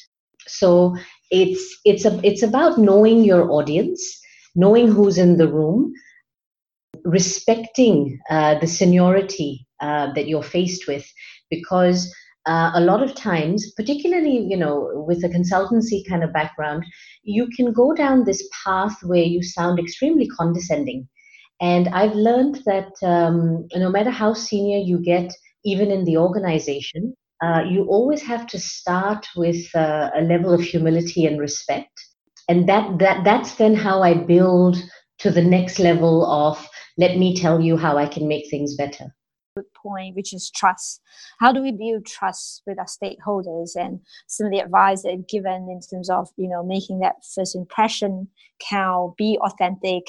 so 0.59 0.95
it's 1.31 1.79
it's 1.85 2.05
a, 2.05 2.19
it's 2.23 2.43
about 2.43 2.77
knowing 2.77 3.23
your 3.23 3.49
audience 3.51 4.19
knowing 4.55 4.91
who's 4.91 5.17
in 5.17 5.37
the 5.37 5.47
room 5.47 5.93
respecting 7.03 8.19
uh, 8.29 8.57
the 8.59 8.67
seniority 8.67 9.65
uh, 9.81 10.11
that 10.13 10.27
you're 10.27 10.43
faced 10.43 10.87
with 10.87 11.05
because 11.49 12.13
uh, 12.47 12.71
a 12.73 12.81
lot 12.81 13.03
of 13.03 13.13
times 13.13 13.71
particularly 13.75 14.37
you 14.49 14.57
know 14.57 15.03
with 15.07 15.23
a 15.23 15.29
consultancy 15.29 16.07
kind 16.07 16.23
of 16.23 16.33
background 16.33 16.83
you 17.23 17.47
can 17.55 17.71
go 17.71 17.93
down 17.93 18.23
this 18.23 18.47
path 18.63 18.95
where 19.03 19.23
you 19.23 19.43
sound 19.43 19.79
extremely 19.79 20.27
condescending. 20.27 21.07
And 21.59 21.87
i've 21.89 22.13
learned 22.13 22.59
that 22.65 22.91
um, 23.03 23.67
no 23.75 23.89
matter 23.89 24.11
how 24.11 24.33
senior 24.33 24.77
you 24.77 24.99
get 24.99 25.31
even 25.65 25.91
in 25.91 26.05
the 26.05 26.17
organization 26.17 27.15
uh, 27.41 27.63
you 27.67 27.83
always 27.85 28.21
have 28.21 28.47
to 28.47 28.59
start 28.59 29.27
with 29.35 29.63
uh, 29.75 30.09
a 30.15 30.21
level 30.21 30.53
of 30.53 30.61
humility 30.61 31.25
and 31.25 31.39
respect 31.39 31.91
and 32.49 32.67
that, 32.67 32.99
that 32.99 33.23
that's 33.23 33.55
then 33.55 33.75
how 33.75 34.01
i 34.01 34.13
build 34.13 34.77
to 35.19 35.31
the 35.31 35.43
next 35.43 35.79
level 35.79 36.25
of 36.25 36.67
let 36.97 37.17
me 37.17 37.35
tell 37.35 37.61
you 37.61 37.77
how 37.77 37.97
i 37.97 38.07
can 38.07 38.27
make 38.27 38.49
things 38.49 38.75
better 38.75 39.13
good 39.57 39.73
point, 39.73 40.15
which 40.15 40.33
is 40.33 40.51
trust. 40.51 41.01
How 41.39 41.51
do 41.51 41.61
we 41.61 41.71
build 41.71 42.05
trust 42.05 42.61
with 42.67 42.77
our 42.77 42.85
stakeholders 42.85 43.71
and 43.75 44.01
some 44.27 44.45
of 44.45 44.51
the 44.51 44.59
advice 44.59 45.01
that 45.01 45.13
you've 45.13 45.27
given 45.27 45.67
in 45.69 45.79
terms 45.81 46.09
of, 46.09 46.29
you 46.37 46.47
know, 46.47 46.63
making 46.63 46.99
that 46.99 47.15
first 47.33 47.55
impression 47.55 48.27
count, 48.69 49.17
be 49.17 49.39
authentic, 49.41 50.03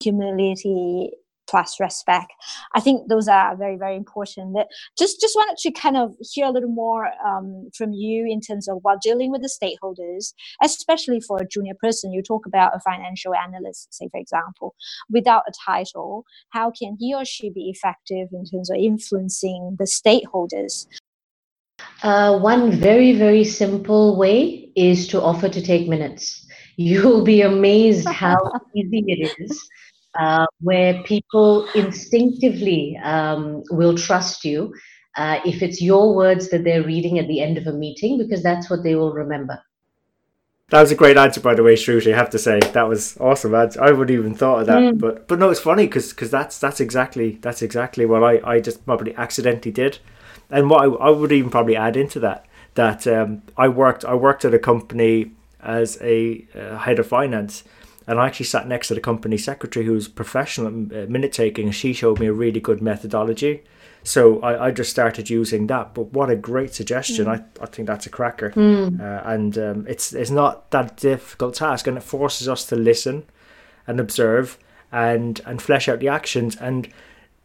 humility, 0.00 1.10
plus 1.50 1.80
respect. 1.80 2.32
I 2.74 2.80
think 2.80 3.08
those 3.08 3.28
are 3.28 3.56
very, 3.56 3.76
very 3.76 3.96
important. 3.96 4.54
That 4.54 4.68
just 4.96 5.20
just 5.20 5.34
wanted 5.34 5.56
to 5.58 5.72
kind 5.72 5.96
of 5.96 6.14
hear 6.20 6.46
a 6.46 6.50
little 6.50 6.70
more 6.70 7.10
um, 7.26 7.70
from 7.76 7.92
you 7.92 8.26
in 8.26 8.40
terms 8.40 8.68
of 8.68 8.78
while 8.82 8.98
dealing 9.02 9.30
with 9.30 9.42
the 9.42 9.50
stakeholders, 9.50 10.32
especially 10.62 11.20
for 11.20 11.40
a 11.40 11.46
junior 11.46 11.74
person. 11.82 12.12
You 12.12 12.22
talk 12.22 12.46
about 12.46 12.76
a 12.76 12.80
financial 12.80 13.34
analyst, 13.34 13.92
say 13.92 14.08
for 14.10 14.20
example, 14.20 14.74
without 15.10 15.42
a 15.48 15.52
title, 15.66 16.24
how 16.50 16.70
can 16.70 16.96
he 16.98 17.14
or 17.14 17.24
she 17.24 17.50
be 17.50 17.70
effective 17.70 18.28
in 18.32 18.44
terms 18.44 18.70
of 18.70 18.76
influencing 18.76 19.76
the 19.78 19.84
stakeholders? 19.84 20.86
Uh, 22.02 22.38
one 22.38 22.70
very, 22.70 23.12
very 23.12 23.44
simple 23.44 24.16
way 24.16 24.70
is 24.76 25.08
to 25.08 25.20
offer 25.20 25.48
to 25.48 25.62
take 25.62 25.88
minutes. 25.88 26.46
You'll 26.76 27.24
be 27.24 27.42
amazed 27.42 28.08
how 28.08 28.38
easy 28.76 29.04
it 29.06 29.34
is 29.38 29.68
uh, 30.18 30.46
where 30.60 31.02
people 31.04 31.68
instinctively 31.74 32.98
um, 33.02 33.62
will 33.70 33.96
trust 33.96 34.44
you 34.44 34.72
uh, 35.16 35.40
if 35.44 35.62
it's 35.62 35.82
your 35.82 36.14
words 36.14 36.50
that 36.50 36.64
they're 36.64 36.82
reading 36.84 37.18
at 37.18 37.28
the 37.28 37.40
end 37.40 37.58
of 37.58 37.66
a 37.66 37.72
meeting, 37.72 38.18
because 38.18 38.42
that's 38.42 38.70
what 38.70 38.82
they 38.82 38.94
will 38.94 39.12
remember. 39.12 39.60
That 40.70 40.82
was 40.82 40.92
a 40.92 40.96
great 40.96 41.16
answer, 41.16 41.40
by 41.40 41.54
the 41.54 41.64
way, 41.64 41.74
Shruti. 41.74 42.12
I 42.12 42.16
have 42.16 42.30
to 42.30 42.38
say 42.38 42.60
that 42.60 42.88
was 42.88 43.16
awesome. 43.18 43.54
I, 43.54 43.68
I 43.80 43.90
wouldn't 43.90 44.10
even 44.16 44.34
thought 44.34 44.60
of 44.60 44.66
that, 44.68 44.78
mm. 44.78 44.98
but 45.00 45.26
but 45.26 45.40
no, 45.40 45.50
it's 45.50 45.58
funny 45.58 45.86
because 45.86 46.10
because 46.10 46.30
that's 46.30 46.60
that's 46.60 46.78
exactly 46.78 47.38
that's 47.40 47.60
exactly 47.60 48.06
what 48.06 48.22
I, 48.22 48.40
I 48.44 48.60
just 48.60 48.86
probably 48.86 49.14
accidentally 49.16 49.72
did, 49.72 49.98
and 50.48 50.70
what 50.70 50.82
I, 50.82 51.08
I 51.08 51.10
would 51.10 51.32
even 51.32 51.50
probably 51.50 51.74
add 51.74 51.96
into 51.96 52.20
that 52.20 52.46
that 52.74 53.04
um, 53.08 53.42
I 53.56 53.66
worked 53.66 54.04
I 54.04 54.14
worked 54.14 54.44
at 54.44 54.54
a 54.54 54.60
company 54.60 55.32
as 55.60 55.98
a 56.00 56.46
uh, 56.54 56.78
head 56.78 57.00
of 57.00 57.06
finance, 57.06 57.64
And 58.06 58.18
I 58.18 58.26
actually 58.26 58.46
sat 58.46 58.66
next 58.66 58.88
to 58.88 58.94
the 58.94 59.00
company 59.00 59.36
secretary 59.36 59.86
who 59.86 59.92
was 59.92 60.08
professional 60.08 60.66
at 60.94 61.10
minute 61.10 61.32
taking, 61.32 61.66
and 61.66 61.74
she 61.74 61.92
showed 61.92 62.18
me 62.18 62.26
a 62.26 62.32
really 62.32 62.60
good 62.60 62.82
methodology. 62.82 63.62
So 64.02 64.40
I, 64.40 64.66
I 64.66 64.70
just 64.70 64.90
started 64.90 65.28
using 65.28 65.66
that. 65.66 65.94
But 65.94 66.12
what 66.12 66.30
a 66.30 66.36
great 66.36 66.74
suggestion! 66.74 67.26
Mm. 67.26 67.40
I, 67.60 67.62
I 67.62 67.66
think 67.66 67.86
that's 67.86 68.06
a 68.06 68.10
cracker, 68.10 68.50
mm. 68.50 69.00
uh, 69.00 69.28
and 69.28 69.58
um, 69.58 69.86
it's 69.86 70.12
it's 70.12 70.30
not 70.30 70.70
that 70.70 70.96
difficult 70.96 71.54
task, 71.54 71.86
and 71.86 71.96
it 71.96 72.02
forces 72.02 72.48
us 72.48 72.64
to 72.66 72.76
listen 72.76 73.24
and 73.86 74.00
observe 74.00 74.58
and 74.90 75.40
and 75.44 75.60
flesh 75.60 75.88
out 75.88 76.00
the 76.00 76.08
actions. 76.08 76.56
And 76.56 76.88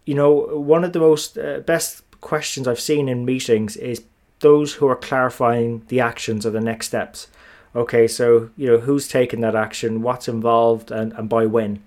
you 0.06 0.16
know, 0.16 0.32
one 0.32 0.84
of 0.84 0.94
the 0.94 1.00
most 1.00 1.38
uh, 1.38 1.60
best 1.60 2.04
questions 2.22 2.68
I've 2.68 2.80
seen 2.80 3.10
in 3.10 3.26
meetings 3.26 3.76
is 3.76 4.04
those 4.40 4.76
who 4.76 4.88
are 4.88 4.96
clarifying 4.96 5.84
the 5.88 6.00
actions 6.00 6.46
or 6.46 6.52
the 6.52 6.62
next 6.62 6.88
steps. 6.88 7.28
Okay, 7.76 8.08
so 8.08 8.50
you 8.56 8.68
know 8.68 8.78
who's 8.78 9.08
taking 9.08 9.42
that 9.42 9.56
action, 9.56 10.02
what's 10.02 10.28
involved, 10.28 10.92
and, 10.92 11.12
and 11.14 11.28
by 11.28 11.46
when, 11.46 11.84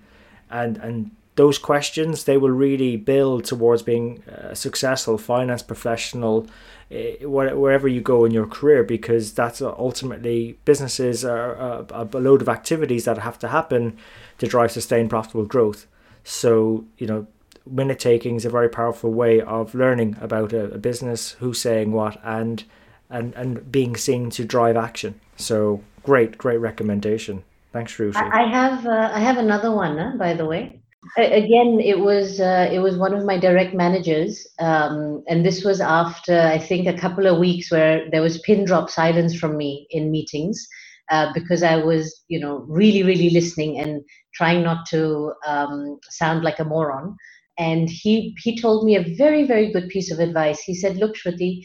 and 0.49 0.77
and 0.77 1.11
those 1.39 1.57
questions 1.57 2.25
they 2.25 2.35
will 2.35 2.51
really 2.51 2.97
build 2.97 3.45
towards 3.45 3.81
being 3.81 4.21
a 4.27 4.53
successful 4.53 5.17
finance 5.17 5.63
professional 5.63 6.45
eh, 6.91 7.15
wherever 7.23 7.87
you 7.87 8.01
go 8.01 8.25
in 8.25 8.33
your 8.33 8.45
career 8.45 8.83
because 8.83 9.31
that's 9.33 9.61
ultimately 9.61 10.59
businesses 10.65 11.23
are 11.23 11.53
a, 11.53 11.85
a 12.11 12.19
load 12.19 12.41
of 12.41 12.49
activities 12.49 13.05
that 13.05 13.19
have 13.19 13.39
to 13.39 13.47
happen 13.47 13.97
to 14.37 14.47
drive 14.47 14.69
sustained 14.69 15.09
profitable 15.09 15.45
growth. 15.45 15.87
So 16.25 16.83
you 16.97 17.07
know 17.07 17.25
minute 17.65 17.99
taking 17.99 18.35
is 18.35 18.43
a 18.43 18.49
very 18.49 18.67
powerful 18.67 19.11
way 19.11 19.39
of 19.39 19.73
learning 19.73 20.17
about 20.19 20.51
a, 20.51 20.65
a 20.71 20.77
business 20.77 21.31
who's 21.39 21.61
saying 21.61 21.93
what 21.93 22.19
and 22.21 22.65
and 23.09 23.33
and 23.35 23.71
being 23.71 23.95
seen 23.95 24.29
to 24.31 24.45
drive 24.45 24.77
action. 24.77 25.19
So 25.37 25.81
great 26.03 26.37
great 26.37 26.57
recommendation. 26.57 27.43
Thanks 27.71 27.95
Shruti. 27.95 28.15
I 28.15 28.47
have 28.49 28.85
uh, 28.85 29.11
I 29.13 29.19
have 29.19 29.37
another 29.37 29.71
one 29.71 30.17
by 30.17 30.33
the 30.33 30.45
way. 30.45 30.81
Again 31.17 31.79
it 31.79 31.99
was 31.99 32.39
uh, 32.39 32.69
it 32.71 32.79
was 32.79 32.97
one 32.97 33.13
of 33.13 33.23
my 33.25 33.37
direct 33.37 33.73
managers 33.73 34.45
um, 34.59 35.23
and 35.29 35.45
this 35.45 35.63
was 35.63 35.79
after 35.79 36.37
i 36.41 36.59
think 36.59 36.87
a 36.87 36.97
couple 36.97 37.25
of 37.25 37.39
weeks 37.39 37.71
where 37.71 38.03
there 38.11 38.21
was 38.21 38.41
pin 38.41 38.65
drop 38.65 38.89
silence 38.89 39.33
from 39.33 39.55
me 39.55 39.87
in 39.91 40.11
meetings 40.11 40.67
uh, 41.09 41.31
because 41.33 41.63
i 41.63 41.77
was 41.77 42.21
you 42.27 42.37
know 42.37 42.65
really 42.67 43.01
really 43.01 43.29
listening 43.29 43.79
and 43.79 44.03
trying 44.39 44.63
not 44.63 44.85
to 44.87 45.33
um, 45.45 45.99
sound 46.09 46.43
like 46.43 46.59
a 46.59 46.65
moron. 46.65 47.15
And 47.57 47.89
he 47.89 48.35
he 48.41 48.59
told 48.59 48.85
me 48.85 48.95
a 48.95 49.15
very 49.17 49.45
very 49.45 49.71
good 49.71 49.89
piece 49.89 50.11
of 50.11 50.19
advice. 50.19 50.61
He 50.61 50.73
said 50.73 50.95
look 50.95 51.15
shruti 51.15 51.61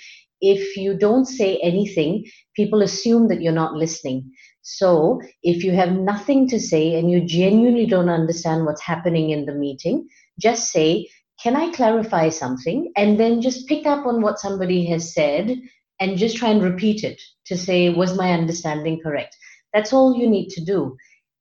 if 0.52 0.76
you 0.76 0.96
don't 0.96 1.26
say 1.26 1.56
anything 1.62 2.24
people 2.56 2.82
assume 2.82 3.28
that 3.28 3.40
you're 3.40 3.60
not 3.62 3.74
listening 3.74 4.30
so, 4.66 5.20
if 5.42 5.62
you 5.62 5.72
have 5.72 5.92
nothing 5.92 6.48
to 6.48 6.58
say 6.58 6.98
and 6.98 7.10
you 7.10 7.22
genuinely 7.22 7.84
don't 7.84 8.08
understand 8.08 8.64
what's 8.64 8.80
happening 8.80 9.28
in 9.28 9.44
the 9.44 9.52
meeting, 9.52 10.08
just 10.40 10.72
say, 10.72 11.10
Can 11.42 11.54
I 11.54 11.70
clarify 11.70 12.30
something? 12.30 12.90
And 12.96 13.20
then 13.20 13.42
just 13.42 13.68
pick 13.68 13.84
up 13.84 14.06
on 14.06 14.22
what 14.22 14.38
somebody 14.38 14.86
has 14.86 15.12
said 15.12 15.60
and 16.00 16.16
just 16.16 16.38
try 16.38 16.48
and 16.48 16.62
repeat 16.62 17.04
it 17.04 17.20
to 17.44 17.58
say, 17.58 17.90
Was 17.90 18.16
my 18.16 18.32
understanding 18.32 19.00
correct? 19.02 19.36
That's 19.74 19.92
all 19.92 20.16
you 20.16 20.26
need 20.26 20.48
to 20.52 20.64
do. 20.64 20.96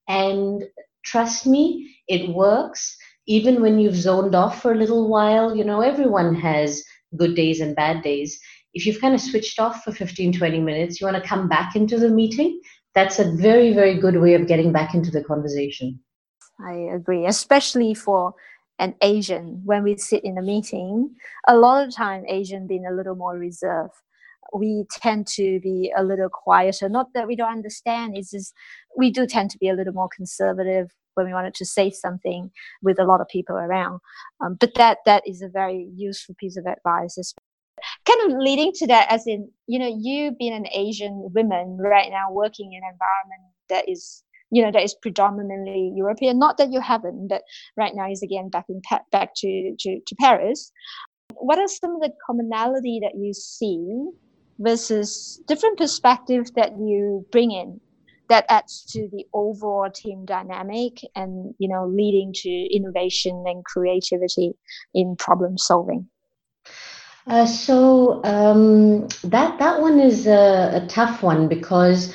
And 0.10 0.66
trust 1.06 1.48
me, 1.48 1.96
it 2.10 2.28
works. 2.28 2.98
Even 3.26 3.62
when 3.62 3.80
you've 3.80 3.96
zoned 3.96 4.36
off 4.36 4.62
for 4.62 4.74
a 4.74 4.78
little 4.78 5.08
while, 5.08 5.56
you 5.56 5.64
know, 5.64 5.80
everyone 5.80 6.36
has 6.36 6.84
good 7.16 7.36
days 7.36 7.62
and 7.62 7.74
bad 7.74 8.04
days. 8.04 8.38
If 8.74 8.86
you've 8.86 9.02
kind 9.02 9.14
of 9.14 9.22
switched 9.22 9.60
off 9.60 9.84
for 9.84 9.92
15, 9.92 10.34
20 10.34 10.60
minutes, 10.60 11.00
you 11.00 11.06
want 11.06 11.22
to 11.22 11.28
come 11.28 11.48
back 11.48 11.76
into 11.76 12.00
the 12.00 12.10
meeting, 12.10 12.60
that's 12.94 13.20
a 13.20 13.32
very 13.32 13.74
very 13.74 13.96
good 13.96 14.18
way 14.18 14.34
of 14.36 14.48
getting 14.48 14.72
back 14.72 14.94
into 14.94 15.12
the 15.12 15.24
conversation. 15.24 16.00
I 16.66 16.74
agree 16.94 17.26
especially 17.26 17.94
for 17.94 18.34
an 18.80 18.96
asian 19.02 19.62
when 19.66 19.84
we 19.84 19.98
sit 19.98 20.24
in 20.24 20.38
a 20.38 20.42
meeting 20.42 21.16
a 21.48 21.56
lot 21.56 21.86
of 21.86 21.94
time 21.94 22.24
asian 22.28 22.68
being 22.68 22.86
a 22.86 22.94
little 22.94 23.16
more 23.16 23.38
reserved. 23.38 23.94
We 24.54 24.86
tend 24.92 25.26
to 25.36 25.60
be 25.62 25.92
a 25.96 26.04
little 26.04 26.30
quieter 26.30 26.90
not 26.90 27.08
that 27.14 27.28
we 27.28 27.36
don't 27.36 27.52
understand 27.52 28.16
it's 28.16 28.32
just 28.32 28.54
we 28.96 29.12
do 29.12 29.26
tend 29.26 29.50
to 29.52 29.58
be 29.58 29.70
a 29.70 29.74
little 29.74 29.94
more 29.94 30.10
conservative 30.16 30.92
when 31.16 31.26
we 31.26 31.34
wanted 31.34 31.54
to 31.56 31.66
say 31.66 31.92
something 31.92 32.52
with 32.82 33.00
a 33.00 33.04
lot 33.04 33.22
of 33.22 33.28
people 33.28 33.56
around. 33.56 34.00
Um, 34.42 34.58
but 34.60 34.74
that 34.76 34.98
that 35.06 35.22
is 35.28 35.42
a 35.44 35.48
very 35.48 35.88
useful 35.96 36.36
piece 36.40 36.58
of 36.58 36.66
advice 36.66 37.18
kind 38.08 38.32
of 38.32 38.38
leading 38.40 38.72
to 38.74 38.88
that 38.88 39.12
as 39.12 39.26
in 39.28 39.50
you 39.68 39.80
know 39.80 39.94
you 40.00 40.32
being 40.38 40.54
an 40.54 40.68
asian 40.74 41.30
woman 41.34 41.78
right 41.80 42.10
now 42.12 42.32
working 42.32 42.74
in 42.74 42.82
an 42.84 42.92
environment 42.94 43.54
that 43.70 43.88
is 43.90 44.24
you 44.54 44.64
know 44.64 44.72
that 44.72 44.84
is 44.84 44.96
predominantly 45.02 45.92
european. 45.96 46.38
Not 46.38 46.58
that 46.58 46.72
you 46.72 46.80
haven't 46.80 47.28
but 47.28 47.42
right 47.76 47.94
now 47.96 48.10
is 48.10 48.22
again 48.22 48.50
back 48.50 48.66
in 48.70 48.82
back 49.12 49.32
to, 49.38 49.76
to 49.80 50.00
to 50.06 50.16
paris. 50.20 50.72
What 51.36 51.58
are 51.58 51.68
some 51.68 51.96
of 51.96 52.02
the 52.02 52.12
commonality 52.26 53.00
that 53.02 53.16
you 53.18 53.34
see 53.34 54.06
versus 54.60 55.42
different 55.48 55.80
perspectives 55.80 56.52
that 56.52 56.74
you 56.78 57.26
bring 57.32 57.52
in 57.52 57.82
that 58.30 58.46
adds 58.50 58.86
to 58.92 59.10
the 59.12 59.26
overall 59.34 59.90
team 59.90 60.24
dynamic 60.26 61.02
and 61.16 61.56
you 61.58 61.68
know 61.68 61.88
leading 61.88 62.32
to 62.34 62.50
innovation 62.50 63.44
and 63.48 63.66
creativity 63.66 64.54
in 64.94 65.16
problem 65.18 65.58
solving 65.58 66.08
uh, 67.28 67.46
so 67.46 68.22
um, 68.24 69.08
that 69.24 69.58
that 69.60 69.82
one 69.82 70.00
is 70.00 70.28
a, 70.28 70.82
a, 70.84 70.88
tough 70.88 71.24
one 71.24 71.48
because, 71.48 72.14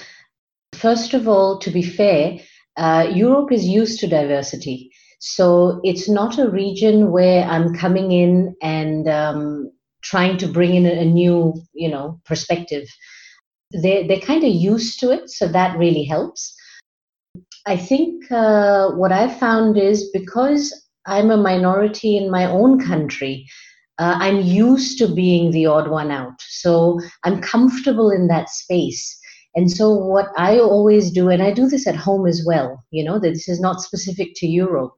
first 0.74 1.14
of 1.14 1.26
all, 1.26 1.58
to 1.60 1.70
be 1.70 1.82
fair, 1.82 2.38
uh, 2.76 3.10
Europe 3.12 3.50
is 3.50 3.66
used 3.66 4.00
to 4.00 4.06
diversity. 4.06 4.90
So 5.20 5.80
it's 5.82 6.08
not 6.08 6.38
a 6.38 6.50
region 6.50 7.10
where 7.10 7.44
I'm 7.44 7.74
coming 7.74 8.12
in 8.12 8.54
and 8.62 9.08
um, 9.08 9.72
trying 10.02 10.36
to 10.38 10.46
bring 10.46 10.74
in 10.74 10.86
a, 10.86 11.04
new, 11.04 11.54
you 11.72 11.88
know, 11.88 12.20
perspective. 12.26 12.86
They 13.72 14.06
they're 14.06 14.20
kind 14.20 14.44
of 14.44 14.52
used 14.52 15.00
to 15.00 15.10
it, 15.10 15.30
so 15.30 15.48
that 15.48 15.78
really 15.78 16.04
helps. 16.04 16.54
I 17.66 17.76
think 17.76 18.30
uh, 18.30 18.90
what 18.90 19.12
I've 19.12 19.38
found 19.38 19.78
is 19.78 20.10
because 20.12 20.72
I'm 21.06 21.30
a 21.30 21.36
minority 21.36 22.16
in 22.16 22.30
my 22.30 22.44
own 22.44 22.78
country 22.78 23.46
uh, 23.98 24.16
I'm 24.18 24.40
used 24.40 24.98
to 24.98 25.08
being 25.08 25.50
the 25.50 25.66
odd 25.66 25.88
one 25.88 26.10
out. 26.10 26.40
So 26.40 27.00
I'm 27.24 27.40
comfortable 27.40 28.10
in 28.10 28.28
that 28.28 28.48
space. 28.48 29.18
And 29.56 29.70
so 29.70 29.92
what 29.92 30.28
I 30.36 30.58
always 30.58 31.10
do, 31.10 31.28
and 31.30 31.42
I 31.42 31.52
do 31.52 31.68
this 31.68 31.86
at 31.86 31.96
home 31.96 32.26
as 32.26 32.44
well, 32.46 32.84
you 32.90 33.02
know, 33.02 33.18
that 33.18 33.30
this 33.30 33.48
is 33.48 33.60
not 33.60 33.80
specific 33.80 34.28
to 34.36 34.46
Europe, 34.46 34.92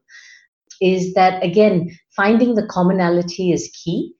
is 0.82 1.14
that 1.14 1.42
again, 1.42 1.96
finding 2.14 2.54
the 2.54 2.66
commonality 2.66 3.52
is 3.52 3.74
key. 3.82 4.12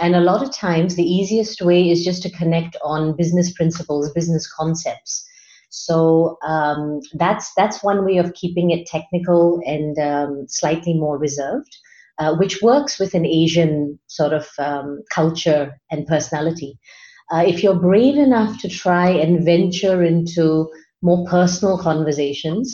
And 0.00 0.14
a 0.14 0.20
lot 0.20 0.42
of 0.42 0.54
times 0.54 0.94
the 0.94 1.02
easiest 1.02 1.60
way 1.60 1.90
is 1.90 2.04
just 2.04 2.22
to 2.22 2.30
connect 2.30 2.76
on 2.82 3.14
business 3.16 3.52
principles, 3.52 4.10
business 4.12 4.50
concepts. 4.50 5.28
So 5.68 6.38
um, 6.42 7.00
that's 7.14 7.52
that's 7.54 7.82
one 7.82 8.04
way 8.04 8.16
of 8.16 8.32
keeping 8.34 8.70
it 8.70 8.86
technical 8.86 9.60
and 9.66 9.98
um, 9.98 10.46
slightly 10.48 10.94
more 10.94 11.18
reserved 11.18 11.76
uh, 12.22 12.36
which 12.36 12.62
works 12.62 13.00
with 13.00 13.14
an 13.14 13.26
Asian 13.26 13.98
sort 14.06 14.32
of 14.32 14.46
um, 14.58 15.02
culture 15.10 15.76
and 15.90 16.06
personality. 16.06 16.78
Uh, 17.32 17.42
if 17.44 17.62
you're 17.62 17.74
brave 17.88 18.16
enough 18.16 18.60
to 18.60 18.68
try 18.68 19.08
and 19.08 19.44
venture 19.44 20.04
into 20.04 20.70
more 21.02 21.26
personal 21.26 21.76
conversations, 21.78 22.72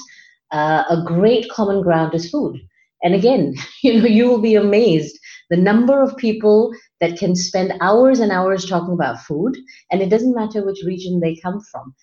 uh, 0.52 0.82
a 0.90 1.02
great 1.02 1.48
common 1.48 1.80
ground 1.82 2.14
is 2.14 2.30
food. 2.30 2.60
And 3.02 3.14
again, 3.14 3.54
you 3.82 3.98
know, 3.98 4.06
you 4.06 4.28
will 4.28 4.42
be 4.42 4.54
amazed 4.54 5.18
the 5.50 5.56
number 5.56 6.02
of 6.02 6.16
people 6.18 6.70
that 7.00 7.18
can 7.18 7.34
spend 7.34 7.72
hours 7.80 8.20
and 8.20 8.30
hours 8.30 8.66
talking 8.66 8.92
about 8.92 9.22
food, 9.22 9.56
and 9.90 10.02
it 10.02 10.10
doesn't 10.10 10.34
matter 10.34 10.62
which 10.62 10.84
region 10.84 11.20
they 11.20 11.36
come 11.36 11.60
from. 11.72 11.94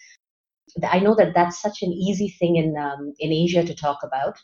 I 0.84 1.00
know 1.00 1.14
that 1.14 1.36
that's 1.36 1.62
such 1.62 1.84
an 1.84 1.92
easy 1.92 2.30
thing 2.40 2.56
in 2.56 2.76
um, 2.76 3.14
in 3.20 3.32
Asia 3.32 3.64
to 3.64 3.76
talk 3.76 4.00
about, 4.04 4.36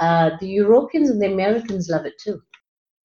uh, 0.00 0.30
the 0.40 0.48
Europeans 0.48 1.10
and 1.10 1.20
the 1.20 1.32
Americans 1.32 1.88
love 1.90 2.06
it 2.06 2.14
too. 2.22 2.40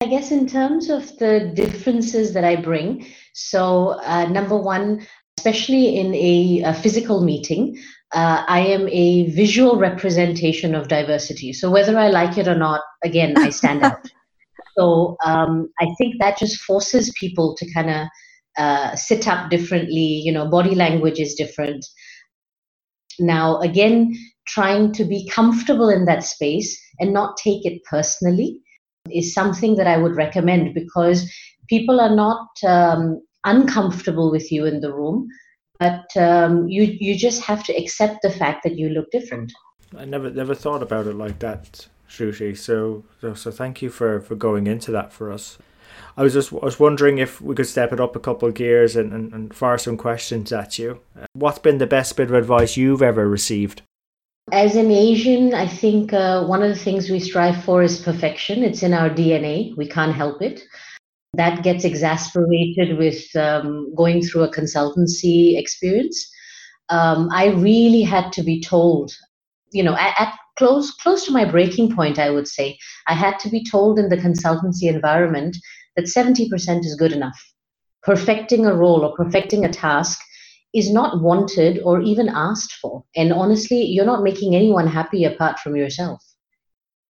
I 0.02 0.06
guess 0.06 0.32
in 0.32 0.48
terms 0.48 0.90
of 0.90 1.18
the 1.18 1.52
differences 1.54 2.34
that 2.34 2.46
I 2.46 2.56
bring, 2.56 3.06
so 3.34 4.00
uh, 4.04 4.26
number 4.26 4.58
one, 4.58 5.06
especially 5.38 5.98
in 5.98 6.16
a, 6.16 6.62
a 6.66 6.74
physical 6.74 7.22
meeting, 7.22 7.78
uh, 8.14 8.44
I 8.48 8.62
am 8.62 8.88
a 8.90 9.30
visual 9.32 9.78
representation 9.78 10.74
of 10.74 10.88
diversity. 10.88 11.54
So 11.54 11.70
whether 11.70 11.98
I 11.98 12.08
like 12.08 12.38
it 12.38 12.48
or 12.48 12.56
not, 12.56 12.82
again, 13.04 13.38
I 13.38 13.50
stand 13.50 13.84
out. 13.84 14.00
So 14.78 15.18
um, 15.26 15.68
I 15.82 15.88
think 15.98 16.16
that 16.20 16.38
just 16.38 16.62
forces 16.62 17.12
people 17.20 17.54
to 17.58 17.74
kind 17.74 17.90
of 17.90 18.08
uh, 18.58 18.96
sit 18.96 19.28
up 19.28 19.50
differently. 19.50 20.22
You 20.24 20.32
know, 20.32 20.48
body 20.48 20.74
language 20.74 21.20
is 21.20 21.36
different. 21.36 21.86
Now, 23.20 23.60
again, 23.60 24.16
trying 24.50 24.92
to 24.94 25.06
be 25.06 25.28
comfortable 25.28 25.90
in 25.90 26.06
that 26.06 26.24
space 26.24 26.80
and 27.00 27.14
not 27.14 27.38
take 27.38 27.66
it 27.66 27.84
personally 27.90 28.60
is 29.12 29.34
something 29.34 29.76
that 29.76 29.88
I 29.88 29.98
would 29.98 30.16
recommend 30.16 30.74
because 30.74 31.32
people 31.68 32.00
are 32.00 32.16
not 32.16 32.48
um, 32.66 33.22
uncomfortable 33.46 34.32
with 34.32 34.52
you 34.52 34.66
in 34.66 34.82
the 34.82 34.94
room, 34.94 35.28
but 35.80 36.06
um, 36.18 36.68
you 36.68 36.84
you 37.00 37.16
just 37.18 37.42
have 37.44 37.64
to 37.66 37.74
accept 37.74 38.22
the 38.22 38.32
fact 38.32 38.64
that 38.64 38.78
you 38.78 38.90
look 38.90 39.10
different. 39.12 39.52
I 39.98 40.06
never 40.06 40.30
never 40.30 40.56
thought 40.56 40.84
about 40.84 41.08
it 41.08 41.16
like 41.16 41.40
that, 41.40 41.88
Shruti. 42.10 42.58
So, 42.58 43.04
so 43.36 43.52
thank 43.52 43.82
you 43.82 43.90
for 43.90 44.20
for 44.20 44.36
going 44.36 44.68
into 44.68 44.92
that 44.92 45.14
for 45.14 45.32
us. 45.32 45.58
I 46.18 46.24
was 46.24 46.34
just 46.34 46.52
I 46.52 46.66
was 46.66 46.80
wondering 46.80 47.18
if 47.18 47.42
we 47.42 47.56
could 47.56 47.68
step 47.68 47.94
it 47.94 48.00
up 48.00 48.16
a 48.16 48.20
couple 48.20 48.48
of 48.48 48.56
gears 48.56 48.96
and, 48.96 49.14
and, 49.14 49.34
and 49.34 49.56
fire 49.56 49.78
some 49.78 49.98
questions 49.98 50.52
at 50.52 50.78
you. 50.78 51.00
What's 51.34 51.60
been 51.60 51.78
the 51.78 51.88
best 51.88 52.18
bit 52.18 52.30
of 52.30 52.36
advice 52.36 52.78
you've 52.78 53.02
ever 53.02 53.28
received? 53.28 53.82
As 54.52 54.76
an 54.76 54.90
Asian, 54.90 55.54
I 55.54 55.68
think 55.68 56.12
uh, 56.12 56.44
one 56.46 56.64
of 56.64 56.70
the 56.70 56.84
things 56.84 57.10
we 57.10 57.20
strive 57.20 57.64
for 57.64 57.84
is 57.84 58.02
perfection. 58.02 58.64
It's 58.64 58.82
in 58.82 58.94
our 58.94 59.10
DNA. 59.10 59.76
We 59.78 59.88
can't 59.88 60.16
help 60.16 60.42
it. 60.42 60.62
That 61.34 61.64
gets 61.64 61.84
exasperated 61.84 62.98
with 62.98 63.36
um, 63.36 63.94
going 63.96 64.24
through 64.24 64.44
a 64.44 64.52
consultancy 64.52 65.60
experience. 65.60 66.32
Um, 66.90 67.30
I 67.32 67.48
really 67.48 68.02
had 68.02 68.32
to 68.34 68.44
be 68.44 68.60
told, 68.62 69.12
you 69.72 69.84
know, 69.84 69.96
at, 69.96 70.20
at 70.20 70.34
close 70.58 70.92
close 70.92 71.26
to 71.26 71.32
my 71.32 71.46
breaking 71.46 71.96
point, 71.96 72.18
I 72.18 72.32
would 72.32 72.48
say, 72.48 72.78
I 73.08 73.14
had 73.14 73.38
to 73.40 73.50
be 73.50 73.64
told 73.64 74.00
in 74.00 74.10
the 74.10 74.18
consultancy 74.18 74.84
environment 74.84 75.56
that 75.96 76.06
70% 76.06 76.50
is 76.86 76.96
good 76.96 77.12
enough. 77.12 77.40
Perfecting 78.02 78.66
a 78.66 78.74
role 78.74 79.02
or 79.02 79.16
perfecting 79.16 79.64
a 79.64 79.72
task 79.72 80.20
is 80.74 80.92
not 80.92 81.22
wanted 81.22 81.82
or 81.84 82.02
even 82.02 82.30
asked 82.30 82.74
for. 82.74 83.04
And 83.16 83.34
honestly, 83.34 83.84
you're 83.84 84.06
not 84.06 84.24
making 84.24 84.56
anyone 84.56 84.88
happy 84.88 85.24
apart 85.24 85.60
from 85.60 85.76
yourself. 85.76 86.24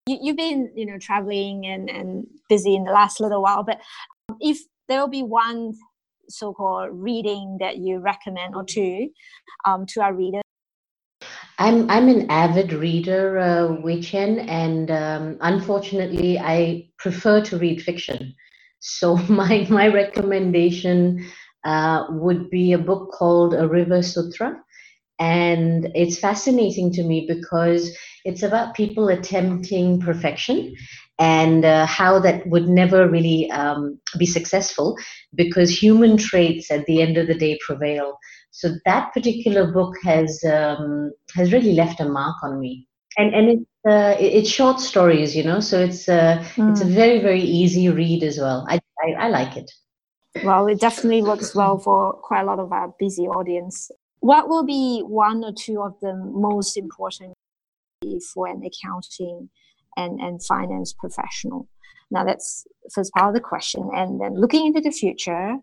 You, 0.08 0.32
have 0.32 0.38
been, 0.38 0.72
you 0.76 0.86
know, 0.86 0.98
traveling 0.98 1.66
and, 1.66 1.90
and 1.90 2.26
busy 2.48 2.76
in 2.76 2.84
the 2.84 2.92
last 2.92 3.20
little 3.20 3.44
while, 3.44 3.64
but 3.64 3.80
if 4.40 4.60
there 4.88 5.00
will 5.00 5.10
be 5.10 5.24
one 5.24 5.74
so-called 6.30 6.90
reading 6.94 7.58
that 7.60 7.78
you 7.78 8.00
recommend 8.00 8.56
or 8.56 8.64
two 8.64 9.10
um, 9.66 9.86
to 9.88 10.02
our 10.02 10.14
readers, 10.14 10.42
I'm 11.60 11.90
I'm 11.90 12.08
an 12.08 12.32
avid 12.32 12.72
reader, 12.72 13.38
uh, 13.38 13.82
Wei 13.82 13.98
Qian, 13.98 14.48
and 14.48 14.90
um, 14.90 15.38
unfortunately, 15.42 16.40
I 16.40 16.88
prefer 16.98 17.42
to 17.42 17.58
read 17.58 17.82
fiction. 17.82 18.34
So 18.80 19.18
my 19.30 19.68
my 19.70 19.90
recommendation 19.90 21.26
uh, 21.64 22.06
would 22.10 22.50
be 22.50 22.74
a 22.74 22.78
book 22.78 23.12
called 23.12 23.54
A 23.54 23.68
River 23.68 24.02
Sutra. 24.02 24.60
And 25.20 25.92
it's 25.96 26.18
fascinating 26.18 26.92
to 26.94 27.04
me 27.04 27.26
because 27.28 27.96
it's 28.24 28.44
about 28.44 28.76
people 28.76 29.10
attempting 29.10 30.00
perfection 30.00 30.74
and 31.20 31.66
uh, 31.66 31.86
how 31.86 32.20
that 32.20 32.48
would 32.48 32.70
never 32.70 33.10
really 33.10 33.52
um, 33.52 34.00
be 34.18 34.26
successful 34.26 34.98
because 35.36 35.70
human 35.70 36.16
traits 36.16 36.72
at 36.72 36.86
the 36.86 37.02
end 37.02 37.18
of 37.18 37.28
the 37.28 37.38
day 37.38 37.60
prevail. 37.66 38.18
So 38.52 38.72
that 38.86 39.14
particular 39.14 39.72
book 39.72 39.96
has 40.04 40.42
um, 40.46 41.12
has 41.36 41.52
really 41.52 41.74
left 41.74 42.00
a 42.00 42.06
mark 42.06 42.38
on 42.42 42.60
me. 42.60 42.88
And 43.18 43.36
and 43.36 43.50
it's 43.50 43.66
uh, 43.88 44.16
it's 44.20 44.50
short 44.50 44.80
stories, 44.80 45.36
you 45.36 45.44
know, 45.44 45.60
so 45.60 45.80
it's 45.82 46.08
uh, 46.08 46.44
mm. 46.56 46.72
it's 46.72 46.82
a 46.82 46.86
hmm. 46.86 46.94
very 46.94 47.20
very 47.20 47.42
easy 47.42 47.90
read 47.90 48.24
as 48.24 48.38
well. 48.38 48.66
I, 48.70 48.80
I, 49.04 49.26
I 49.26 49.28
like 49.28 49.58
it. 49.58 49.70
Well, 50.44 50.68
it 50.68 50.80
definitely 50.80 51.24
works 51.24 51.56
well 51.56 51.78
for 51.78 52.14
quite 52.14 52.42
a 52.42 52.46
lot 52.46 52.60
of 52.60 52.72
our 52.72 52.94
busy 53.00 53.24
audience. 53.24 53.92
What 54.20 54.48
will 54.48 54.64
be 54.64 55.02
one 55.02 55.44
or 55.44 55.54
two 55.54 55.82
of 55.82 56.00
the 56.02 56.14
most 56.16 56.78
important 56.78 57.34
for 58.34 58.48
an 58.48 58.62
accounting 58.64 59.50
and, 59.98 60.20
and 60.20 60.44
finance 60.44 60.94
professional? 60.94 61.68
Now, 62.12 62.24
that's 62.26 62.66
first 62.94 63.12
part 63.14 63.30
of 63.30 63.34
the 63.34 63.42
question. 63.42 63.90
And 63.94 64.20
then 64.22 64.40
looking 64.40 64.68
into 64.68 64.82
the 64.82 64.92
future, 64.92 65.56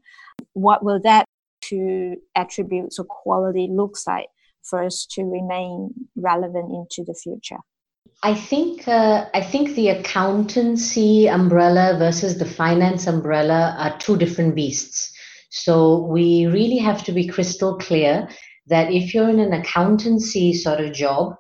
what 0.53 0.85
will 0.85 1.01
that 1.03 1.25
two 1.61 2.17
attributes 2.35 2.99
or 2.99 3.05
quality 3.05 3.69
looks 3.71 4.07
like 4.07 4.27
for 4.63 4.83
us 4.83 5.07
to 5.13 5.23
remain 5.23 5.91
relevant 6.17 6.73
into 6.73 7.05
the 7.05 7.15
future? 7.15 7.59
I 8.27 8.35
think 8.35 8.89
uh, 8.89 9.27
I 9.35 9.41
think 9.41 9.77
the 9.77 9.91
accountancy 9.91 11.29
umbrella 11.29 11.97
versus 11.97 12.39
the 12.39 12.45
finance 12.45 13.07
umbrella 13.07 13.77
are 13.79 13.97
two 13.99 14.17
different 14.17 14.57
beasts. 14.57 15.13
So 15.51 15.99
we 15.99 16.47
really 16.47 16.79
have 16.79 17.05
to 17.05 17.13
be 17.13 17.29
crystal 17.29 17.79
clear 17.79 18.29
that 18.67 18.93
if 18.93 19.15
you're 19.15 19.29
in 19.29 19.39
an 19.39 19.53
accountancy 19.53 20.55
sort 20.55 20.81
of 20.81 20.93
job, 20.93 21.37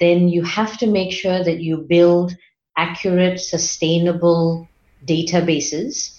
then 0.00 0.30
you 0.30 0.42
have 0.42 0.78
to 0.78 0.86
make 0.86 1.12
sure 1.12 1.44
that 1.44 1.60
you 1.60 1.76
build 1.76 2.34
accurate, 2.78 3.38
sustainable 3.38 4.66
databases. 5.04 6.18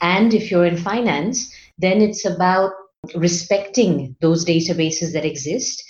And 0.00 0.32
if 0.32 0.50
you're 0.50 0.64
in 0.64 0.78
finance, 0.78 1.54
then 1.76 2.00
it's 2.00 2.24
about 2.24 2.72
respecting 3.14 4.16
those 4.22 4.46
databases 4.46 5.12
that 5.12 5.26
exist 5.26 5.84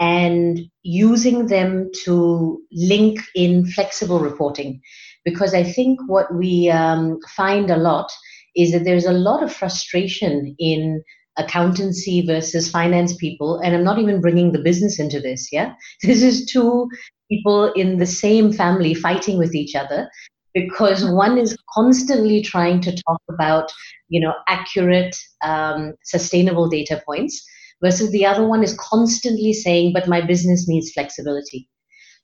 and 0.00 0.60
using 0.82 1.46
them 1.46 1.90
to 2.04 2.60
link 2.72 3.20
in 3.34 3.66
flexible 3.66 4.18
reporting. 4.18 4.80
Because 5.24 5.52
I 5.54 5.62
think 5.62 6.00
what 6.06 6.34
we 6.34 6.70
um, 6.70 7.18
find 7.36 7.70
a 7.70 7.76
lot 7.76 8.10
is 8.56 8.72
that 8.72 8.84
there's 8.84 9.04
a 9.04 9.12
lot 9.12 9.42
of 9.42 9.52
frustration 9.52 10.56
in 10.58 11.02
accountancy 11.36 12.26
versus 12.26 12.70
finance 12.70 13.14
people. 13.14 13.60
And 13.60 13.74
I'm 13.74 13.84
not 13.84 13.98
even 13.98 14.20
bringing 14.20 14.52
the 14.52 14.62
business 14.62 14.98
into 14.98 15.20
this, 15.20 15.48
yeah? 15.52 15.74
This 16.02 16.22
is 16.22 16.46
two 16.46 16.88
people 17.30 17.72
in 17.74 17.98
the 17.98 18.06
same 18.06 18.52
family 18.52 18.94
fighting 18.94 19.38
with 19.38 19.54
each 19.54 19.74
other 19.74 20.10
because 20.54 21.04
one 21.04 21.38
is 21.38 21.56
constantly 21.72 22.42
trying 22.42 22.80
to 22.80 22.92
talk 23.06 23.20
about 23.28 23.70
you 24.08 24.20
know 24.20 24.34
accurate 24.48 25.16
um, 25.44 25.94
sustainable 26.02 26.68
data 26.68 27.00
points 27.06 27.44
versus 27.82 28.10
the 28.10 28.24
other 28.24 28.46
one 28.46 28.62
is 28.62 28.76
constantly 28.78 29.52
saying 29.52 29.92
but 29.92 30.08
my 30.08 30.20
business 30.20 30.68
needs 30.68 30.92
flexibility 30.92 31.68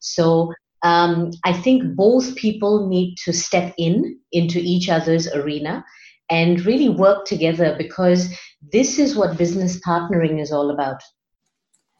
so 0.00 0.52
um, 0.82 1.30
i 1.44 1.52
think 1.52 1.96
both 1.96 2.34
people 2.36 2.88
need 2.88 3.16
to 3.16 3.32
step 3.32 3.74
in 3.78 4.18
into 4.32 4.58
each 4.58 4.88
other's 4.88 5.28
arena 5.28 5.84
and 6.28 6.64
really 6.66 6.88
work 6.88 7.24
together 7.24 7.74
because 7.78 8.34
this 8.72 8.98
is 8.98 9.16
what 9.16 9.38
business 9.38 9.78
partnering 9.86 10.40
is 10.40 10.52
all 10.52 10.70
about 10.70 11.02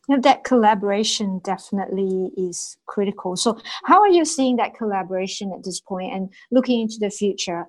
know, 0.09 0.21
that 0.21 0.45
collaboration 0.45 1.41
definitely 1.43 2.31
is 2.37 2.77
critical. 2.87 3.37
So, 3.37 3.59
how 3.85 4.01
are 4.01 4.09
you 4.09 4.25
seeing 4.25 4.57
that 4.57 4.75
collaboration 4.75 5.53
at 5.53 5.65
this 5.65 5.81
point 5.81 6.13
and 6.13 6.33
looking 6.51 6.81
into 6.81 6.97
the 7.01 7.11
future? 7.11 7.67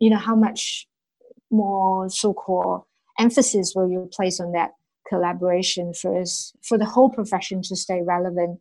You 0.00 0.10
know, 0.10 0.18
how 0.18 0.34
much 0.34 0.86
more 1.50 2.08
so-called 2.08 2.82
emphasis 3.18 3.74
will 3.74 3.90
you 3.90 4.08
place 4.12 4.40
on 4.40 4.52
that 4.52 4.70
collaboration 5.08 5.92
for 5.94 6.20
us, 6.20 6.52
for 6.62 6.78
the 6.78 6.84
whole 6.84 7.10
profession 7.10 7.62
to 7.62 7.76
stay 7.76 8.00
relevant? 8.02 8.60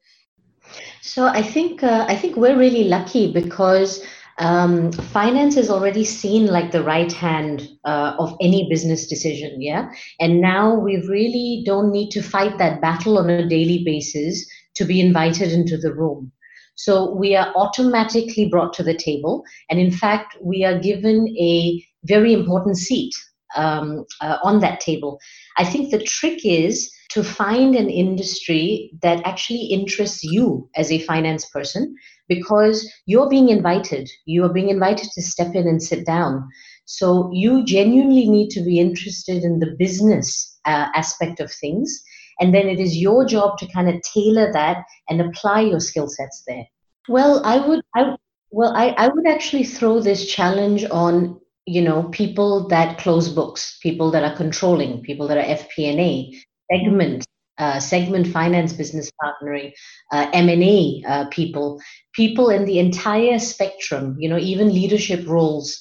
So, 1.01 1.25
I 1.25 1.41
think 1.41 1.83
uh, 1.83 2.05
I 2.07 2.15
think 2.15 2.35
we're 2.35 2.57
really 2.57 2.85
lucky 2.85 3.31
because 3.31 4.03
um, 4.41 4.91
finance 4.91 5.55
is 5.55 5.69
already 5.69 6.03
seen 6.03 6.47
like 6.47 6.71
the 6.71 6.83
right 6.83 7.11
hand 7.11 7.69
uh, 7.85 8.15
of 8.17 8.35
any 8.41 8.67
business 8.69 9.07
decision 9.07 9.61
yeah? 9.61 9.91
And 10.19 10.41
now 10.41 10.73
we 10.73 10.97
really 11.07 11.63
don't 11.65 11.91
need 11.91 12.09
to 12.11 12.21
fight 12.21 12.57
that 12.57 12.81
battle 12.81 13.17
on 13.19 13.29
a 13.29 13.47
daily 13.47 13.83
basis 13.85 14.45
to 14.75 14.85
be 14.85 14.99
invited 14.99 15.51
into 15.51 15.77
the 15.77 15.93
room. 15.93 16.31
So 16.75 17.13
we 17.13 17.35
are 17.35 17.53
automatically 17.55 18.47
brought 18.49 18.73
to 18.73 18.83
the 18.83 18.95
table 18.95 19.43
and 19.69 19.79
in 19.79 19.91
fact 19.91 20.37
we 20.41 20.63
are 20.63 20.79
given 20.79 21.27
a 21.37 21.85
very 22.05 22.33
important 22.33 22.77
seat 22.77 23.13
um, 23.55 24.05
uh, 24.21 24.37
on 24.43 24.59
that 24.59 24.79
table 24.79 25.19
i 25.57 25.63
think 25.63 25.91
the 25.91 26.03
trick 26.03 26.39
is 26.43 26.91
to 27.11 27.23
find 27.23 27.75
an 27.75 27.89
industry 27.89 28.89
that 29.01 29.21
actually 29.25 29.65
interests 29.65 30.23
you 30.23 30.69
as 30.75 30.89
a 30.91 31.05
finance 31.05 31.45
person 31.49 31.93
because 32.29 32.89
you're 33.05 33.27
being 33.27 33.49
invited. 33.49 34.09
You 34.25 34.45
are 34.45 34.53
being 34.53 34.69
invited 34.69 35.09
to 35.11 35.21
step 35.21 35.53
in 35.53 35.67
and 35.67 35.83
sit 35.83 36.05
down. 36.05 36.47
So 36.85 37.29
you 37.33 37.65
genuinely 37.65 38.29
need 38.29 38.49
to 38.51 38.63
be 38.63 38.79
interested 38.79 39.43
in 39.43 39.59
the 39.59 39.75
business 39.77 40.57
uh, 40.63 40.87
aspect 40.95 41.41
of 41.41 41.51
things. 41.51 42.01
And 42.39 42.55
then 42.55 42.69
it 42.69 42.79
is 42.79 42.95
your 42.95 43.25
job 43.25 43.57
to 43.57 43.67
kind 43.67 43.89
of 43.89 44.01
tailor 44.03 44.53
that 44.53 44.85
and 45.09 45.19
apply 45.19 45.61
your 45.61 45.81
skill 45.81 46.07
sets 46.07 46.43
there. 46.47 46.65
Well, 47.09 47.41
I 47.43 47.57
would, 47.67 47.81
I, 47.93 48.15
well, 48.51 48.73
I, 48.73 48.89
I 48.97 49.09
would 49.09 49.27
actually 49.27 49.65
throw 49.65 49.99
this 49.99 50.25
challenge 50.25 50.85
on 50.85 51.40
you 51.65 51.81
know 51.81 52.03
people 52.09 52.67
that 52.67 52.97
close 52.97 53.29
books 53.29 53.77
people 53.81 54.11
that 54.11 54.23
are 54.23 54.35
controlling 54.35 55.01
people 55.01 55.27
that 55.27 55.37
are 55.37 55.55
fp&a 55.55 56.33
segment 56.71 57.25
uh, 57.61 57.79
segment 57.79 58.25
finance 58.25 58.73
business 58.73 59.11
partnering, 59.21 59.71
uh, 60.11 60.27
M&A 60.33 61.03
uh, 61.07 61.25
people, 61.29 61.79
people 62.13 62.49
in 62.49 62.65
the 62.65 62.79
entire 62.79 63.37
spectrum, 63.37 64.15
you 64.17 64.27
know, 64.27 64.37
even 64.39 64.73
leadership 64.73 65.27
roles 65.27 65.77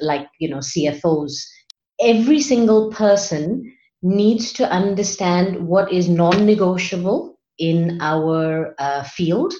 like, 0.00 0.26
you 0.38 0.48
know, 0.48 0.58
CFOs. 0.58 1.44
Every 2.00 2.40
single 2.40 2.90
person 2.90 3.70
needs 4.02 4.52
to 4.54 4.70
understand 4.70 5.68
what 5.68 5.92
is 5.92 6.08
non-negotiable 6.08 7.38
in 7.58 7.98
our 8.00 8.74
uh, 8.78 9.02
field. 9.02 9.52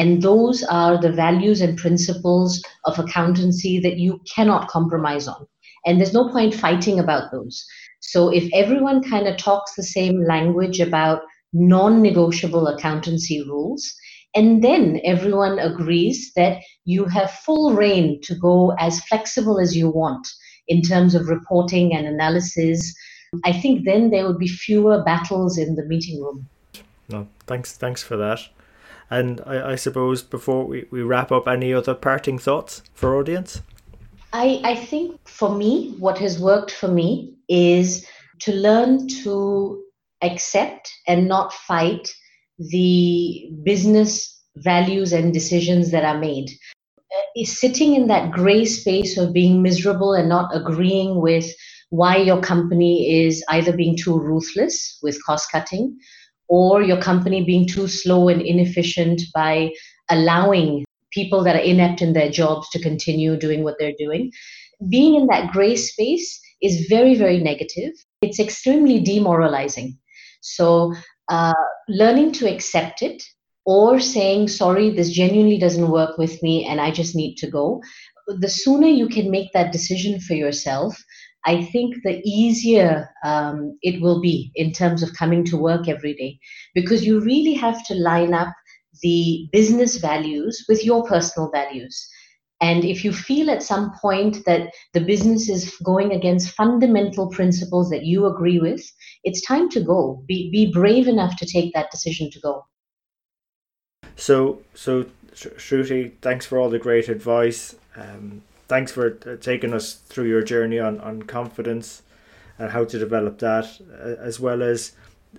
And 0.00 0.22
those 0.22 0.62
are 0.62 0.98
the 0.98 1.12
values 1.12 1.60
and 1.60 1.76
principles 1.76 2.62
of 2.86 2.98
accountancy 2.98 3.78
that 3.80 3.98
you 3.98 4.18
cannot 4.34 4.68
compromise 4.68 5.28
on. 5.28 5.46
And 5.84 5.98
there's 5.98 6.14
no 6.14 6.30
point 6.30 6.54
fighting 6.54 6.98
about 6.98 7.30
those. 7.30 7.62
So 8.00 8.30
if 8.30 8.48
everyone 8.54 9.02
kind 9.02 9.28
of 9.28 9.36
talks 9.36 9.74
the 9.74 9.82
same 9.82 10.24
language 10.24 10.80
about 10.80 11.20
non 11.52 12.00
negotiable 12.00 12.66
accountancy 12.66 13.42
rules. 13.42 13.94
And 14.34 14.64
then 14.64 15.02
everyone 15.04 15.58
agrees 15.58 16.32
that 16.34 16.62
you 16.86 17.04
have 17.04 17.30
full 17.30 17.74
reign 17.74 18.20
to 18.22 18.34
go 18.34 18.70
as 18.78 19.04
flexible 19.04 19.60
as 19.60 19.76
you 19.76 19.90
want 19.90 20.26
in 20.66 20.80
terms 20.80 21.14
of 21.14 21.28
reporting 21.28 21.94
and 21.94 22.06
analysis. 22.06 22.94
I 23.44 23.52
think 23.52 23.84
then 23.84 24.10
there 24.10 24.26
would 24.26 24.38
be 24.38 24.48
fewer 24.48 25.02
battles 25.04 25.58
in 25.58 25.74
the 25.74 25.84
meeting 25.84 26.22
room. 26.22 26.48
No, 27.10 27.28
thanks, 27.46 27.76
thanks 27.76 28.02
for 28.02 28.16
that. 28.16 28.48
And 29.10 29.40
I, 29.44 29.72
I 29.72 29.74
suppose 29.74 30.22
before 30.22 30.64
we, 30.64 30.86
we 30.90 31.02
wrap 31.02 31.32
up, 31.32 31.48
any 31.48 31.74
other 31.74 31.94
parting 31.94 32.38
thoughts 32.38 32.82
for 32.94 33.16
audience? 33.16 33.62
I, 34.32 34.60
I 34.62 34.76
think 34.76 35.28
for 35.28 35.54
me, 35.54 35.94
what 35.98 36.18
has 36.18 36.40
worked 36.40 36.70
for 36.70 36.88
me 36.88 37.34
is 37.48 38.06
to 38.40 38.52
learn 38.52 39.08
to 39.24 39.82
accept 40.22 40.90
and 41.08 41.26
not 41.26 41.52
fight 41.52 42.08
the 42.58 43.50
business 43.64 44.40
values 44.56 45.12
and 45.12 45.32
decisions 45.32 45.90
that 45.90 46.04
are 46.04 46.18
made. 46.18 46.50
Uh, 46.50 47.40
is 47.40 47.58
sitting 47.58 47.94
in 47.94 48.06
that 48.06 48.30
gray 48.30 48.64
space 48.64 49.18
of 49.18 49.32
being 49.32 49.62
miserable 49.62 50.12
and 50.12 50.28
not 50.28 50.54
agreeing 50.54 51.20
with 51.20 51.52
why 51.88 52.16
your 52.16 52.40
company 52.40 53.24
is 53.24 53.42
either 53.48 53.76
being 53.76 53.96
too 53.96 54.18
ruthless 54.18 54.98
with 55.02 55.24
cost 55.24 55.50
cutting 55.50 55.98
or 56.50 56.82
your 56.82 57.00
company 57.00 57.44
being 57.44 57.66
too 57.66 57.86
slow 57.86 58.28
and 58.28 58.42
inefficient 58.42 59.22
by 59.32 59.70
allowing 60.10 60.84
people 61.12 61.44
that 61.44 61.54
are 61.54 61.66
inept 61.72 62.02
in 62.02 62.12
their 62.12 62.28
jobs 62.28 62.68
to 62.70 62.82
continue 62.82 63.36
doing 63.36 63.62
what 63.62 63.76
they're 63.78 63.98
doing. 63.98 64.30
Being 64.90 65.14
in 65.14 65.26
that 65.28 65.52
gray 65.52 65.76
space 65.76 66.40
is 66.60 66.86
very, 66.88 67.14
very 67.14 67.38
negative. 67.38 67.92
It's 68.20 68.40
extremely 68.40 69.00
demoralizing. 69.00 69.96
So, 70.40 70.94
uh, 71.28 71.54
learning 71.88 72.32
to 72.32 72.52
accept 72.52 73.02
it 73.02 73.22
or 73.64 74.00
saying, 74.00 74.48
sorry, 74.48 74.90
this 74.90 75.10
genuinely 75.12 75.58
doesn't 75.58 75.90
work 75.90 76.18
with 76.18 76.42
me 76.42 76.66
and 76.66 76.80
I 76.80 76.90
just 76.90 77.14
need 77.14 77.36
to 77.36 77.50
go, 77.50 77.80
the 78.26 78.48
sooner 78.48 78.88
you 78.88 79.08
can 79.08 79.30
make 79.30 79.52
that 79.52 79.72
decision 79.72 80.20
for 80.20 80.34
yourself, 80.34 80.96
I 81.46 81.64
think 81.64 81.96
the 82.02 82.20
easier 82.24 83.08
um, 83.24 83.78
it 83.82 84.00
will 84.02 84.20
be 84.20 84.52
in 84.54 84.72
terms 84.72 85.02
of 85.02 85.14
coming 85.14 85.44
to 85.44 85.56
work 85.56 85.88
every 85.88 86.14
day 86.14 86.38
because 86.74 87.06
you 87.06 87.20
really 87.20 87.54
have 87.54 87.84
to 87.86 87.94
line 87.94 88.34
up 88.34 88.52
the 89.02 89.48
business 89.52 89.96
values 89.96 90.64
with 90.68 90.84
your 90.84 91.04
personal 91.04 91.50
values. 91.50 92.08
And 92.60 92.84
if 92.84 93.04
you 93.04 93.12
feel 93.12 93.50
at 93.50 93.62
some 93.62 93.92
point 94.02 94.44
that 94.44 94.70
the 94.92 95.00
business 95.00 95.48
is 95.48 95.74
going 95.82 96.12
against 96.12 96.54
fundamental 96.54 97.30
principles 97.30 97.88
that 97.88 98.04
you 98.04 98.26
agree 98.26 98.58
with, 98.58 98.84
it's 99.24 99.40
time 99.40 99.70
to 99.70 99.80
go. 99.80 100.22
Be, 100.26 100.50
be 100.50 100.70
brave 100.70 101.08
enough 101.08 101.36
to 101.38 101.46
take 101.46 101.72
that 101.72 101.90
decision 101.90 102.30
to 102.32 102.40
go. 102.40 102.66
So, 104.16 104.58
so 104.74 105.06
Shruti, 105.34 106.12
thanks 106.20 106.44
for 106.44 106.58
all 106.58 106.68
the 106.68 106.78
great 106.78 107.08
advice. 107.08 107.76
Um, 107.96 108.42
thanks 108.70 108.92
for 108.92 109.18
uh, 109.26 109.34
taking 109.40 109.74
us 109.74 109.94
through 109.94 110.28
your 110.28 110.42
journey 110.42 110.78
on, 110.78 111.00
on 111.00 111.24
confidence 111.24 112.02
and 112.56 112.70
how 112.70 112.84
to 112.84 113.00
develop 113.00 113.40
that, 113.40 113.66
uh, 113.92 114.22
as 114.22 114.38
well 114.38 114.62
as 114.62 114.92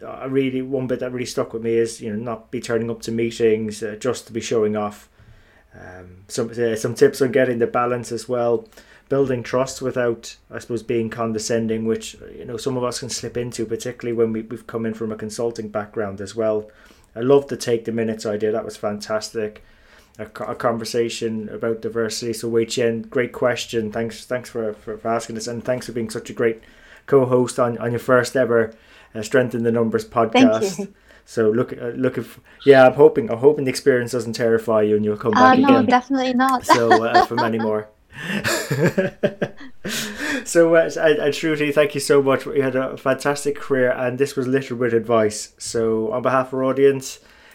uh, 0.06 0.28
really 0.30 0.62
one 0.62 0.86
bit 0.86 1.00
that 1.00 1.13
really 1.13 1.26
stuck 1.26 1.54
with 1.54 1.63
me 1.63 1.76
is 1.76 2.02
you 2.02 2.12
know 2.12 2.22
not 2.22 2.52
be 2.52 2.60
turning 2.60 2.91
up 2.91 3.02
to 3.02 3.12
meetings 3.12 3.82
uh, 3.82 3.96
just 4.00 4.28
to 4.28 4.34
be 4.34 4.41
showing 4.41 4.76
off. 4.76 5.08
Um, 5.74 6.26
some 6.28 6.50
uh, 6.50 6.76
some 6.76 6.94
tips 6.94 7.22
on 7.22 7.32
getting 7.32 7.60
the 7.60 7.67
balance 7.67 8.12
as 8.12 8.28
well, 8.28 8.67
building 9.08 9.44
trust 9.44 9.82
without 9.82 10.36
I 10.50 10.60
suppose 10.60 10.84
being 10.84 11.10
condescending, 11.10 11.86
which 11.86 12.17
you 12.38 12.44
know 12.44 12.58
some 12.58 12.76
of 12.76 12.84
us 12.84 13.00
can 13.00 13.10
slip 13.10 13.38
into, 13.38 13.65
particularly 13.65 14.17
when 14.17 14.34
we, 14.34 14.41
we've 14.41 14.67
come 14.67 14.86
in 14.86 14.94
from 14.94 15.10
a 15.13 15.15
consulting 15.15 15.70
background 15.70 16.20
as 16.20 16.36
well. 16.36 16.70
I 17.15 17.22
love 17.22 17.48
the 17.48 17.56
take 17.56 17.86
the 17.86 17.94
minutes 17.94 18.26
idea. 18.26 18.52
That 18.52 18.65
was 18.65 18.76
fantastic. 18.76 19.63
A, 20.22 20.44
a 20.44 20.56
conversation 20.56 21.50
about 21.50 21.82
diversity. 21.82 22.34
So 22.34 22.48
Wei 22.48 22.66
Qian, 22.66 23.10
great 23.10 23.34
question. 23.34 23.92
Thanks 23.92 24.26
thanks 24.26 24.50
for, 24.50 24.74
for, 24.74 24.98
for 24.98 25.08
asking 25.08 25.36
this 25.36 25.48
and 25.48 25.64
thanks 25.64 25.86
for 25.86 25.92
being 25.92 26.10
such 26.10 26.30
a 26.30 26.34
great 26.34 26.62
co-host 27.06 27.60
on, 27.60 27.78
on 27.80 27.92
your 27.92 28.00
first 28.00 28.36
ever 28.36 28.74
uh, 29.16 29.22
Strength 29.22 29.56
in 29.56 29.64
the 29.64 29.72
Numbers 29.72 30.06
podcast. 30.06 30.92
So 31.26 31.50
look, 31.50 31.74
uh, 31.74 31.92
look 31.96 32.18
if 32.18 32.40
yeah, 32.66 32.88
I'm 32.88 32.94
hoping 32.94 33.32
I'm 33.32 33.38
hoping 33.38 33.66
the 33.66 33.70
experience 33.70 34.12
doesn't 34.12 34.34
terrify 34.34 34.82
you 34.82 34.96
and 34.96 35.06
you'll 35.06 35.18
come 35.18 35.32
back 35.32 35.58
uh, 35.58 35.62
no, 35.62 35.78
again. 35.78 35.86
Definitely 35.86 36.34
not. 36.34 36.66
so 36.78 37.06
uh, 37.06 37.26
for 37.26 37.36
many 37.36 37.58
more. 37.58 37.88
so 40.44 40.76
uh, 40.76 40.90
I, 41.00 41.28
I 41.28 41.32
truly 41.32 41.72
thank 41.72 41.96
you 41.96 42.02
so 42.02 42.22
much. 42.22 42.46
You 42.46 42.62
had 42.62 42.76
a 42.76 42.98
fantastic 42.98 43.56
career, 43.56 43.92
and 43.92 44.18
this 44.18 44.36
was 44.36 44.48
littered 44.48 44.80
with 44.80 44.94
advice. 44.94 45.54
So 45.58 46.12
on 46.12 46.22
behalf 46.22 46.48
of 46.48 46.56
our 46.56 46.66
audience, 46.66 47.20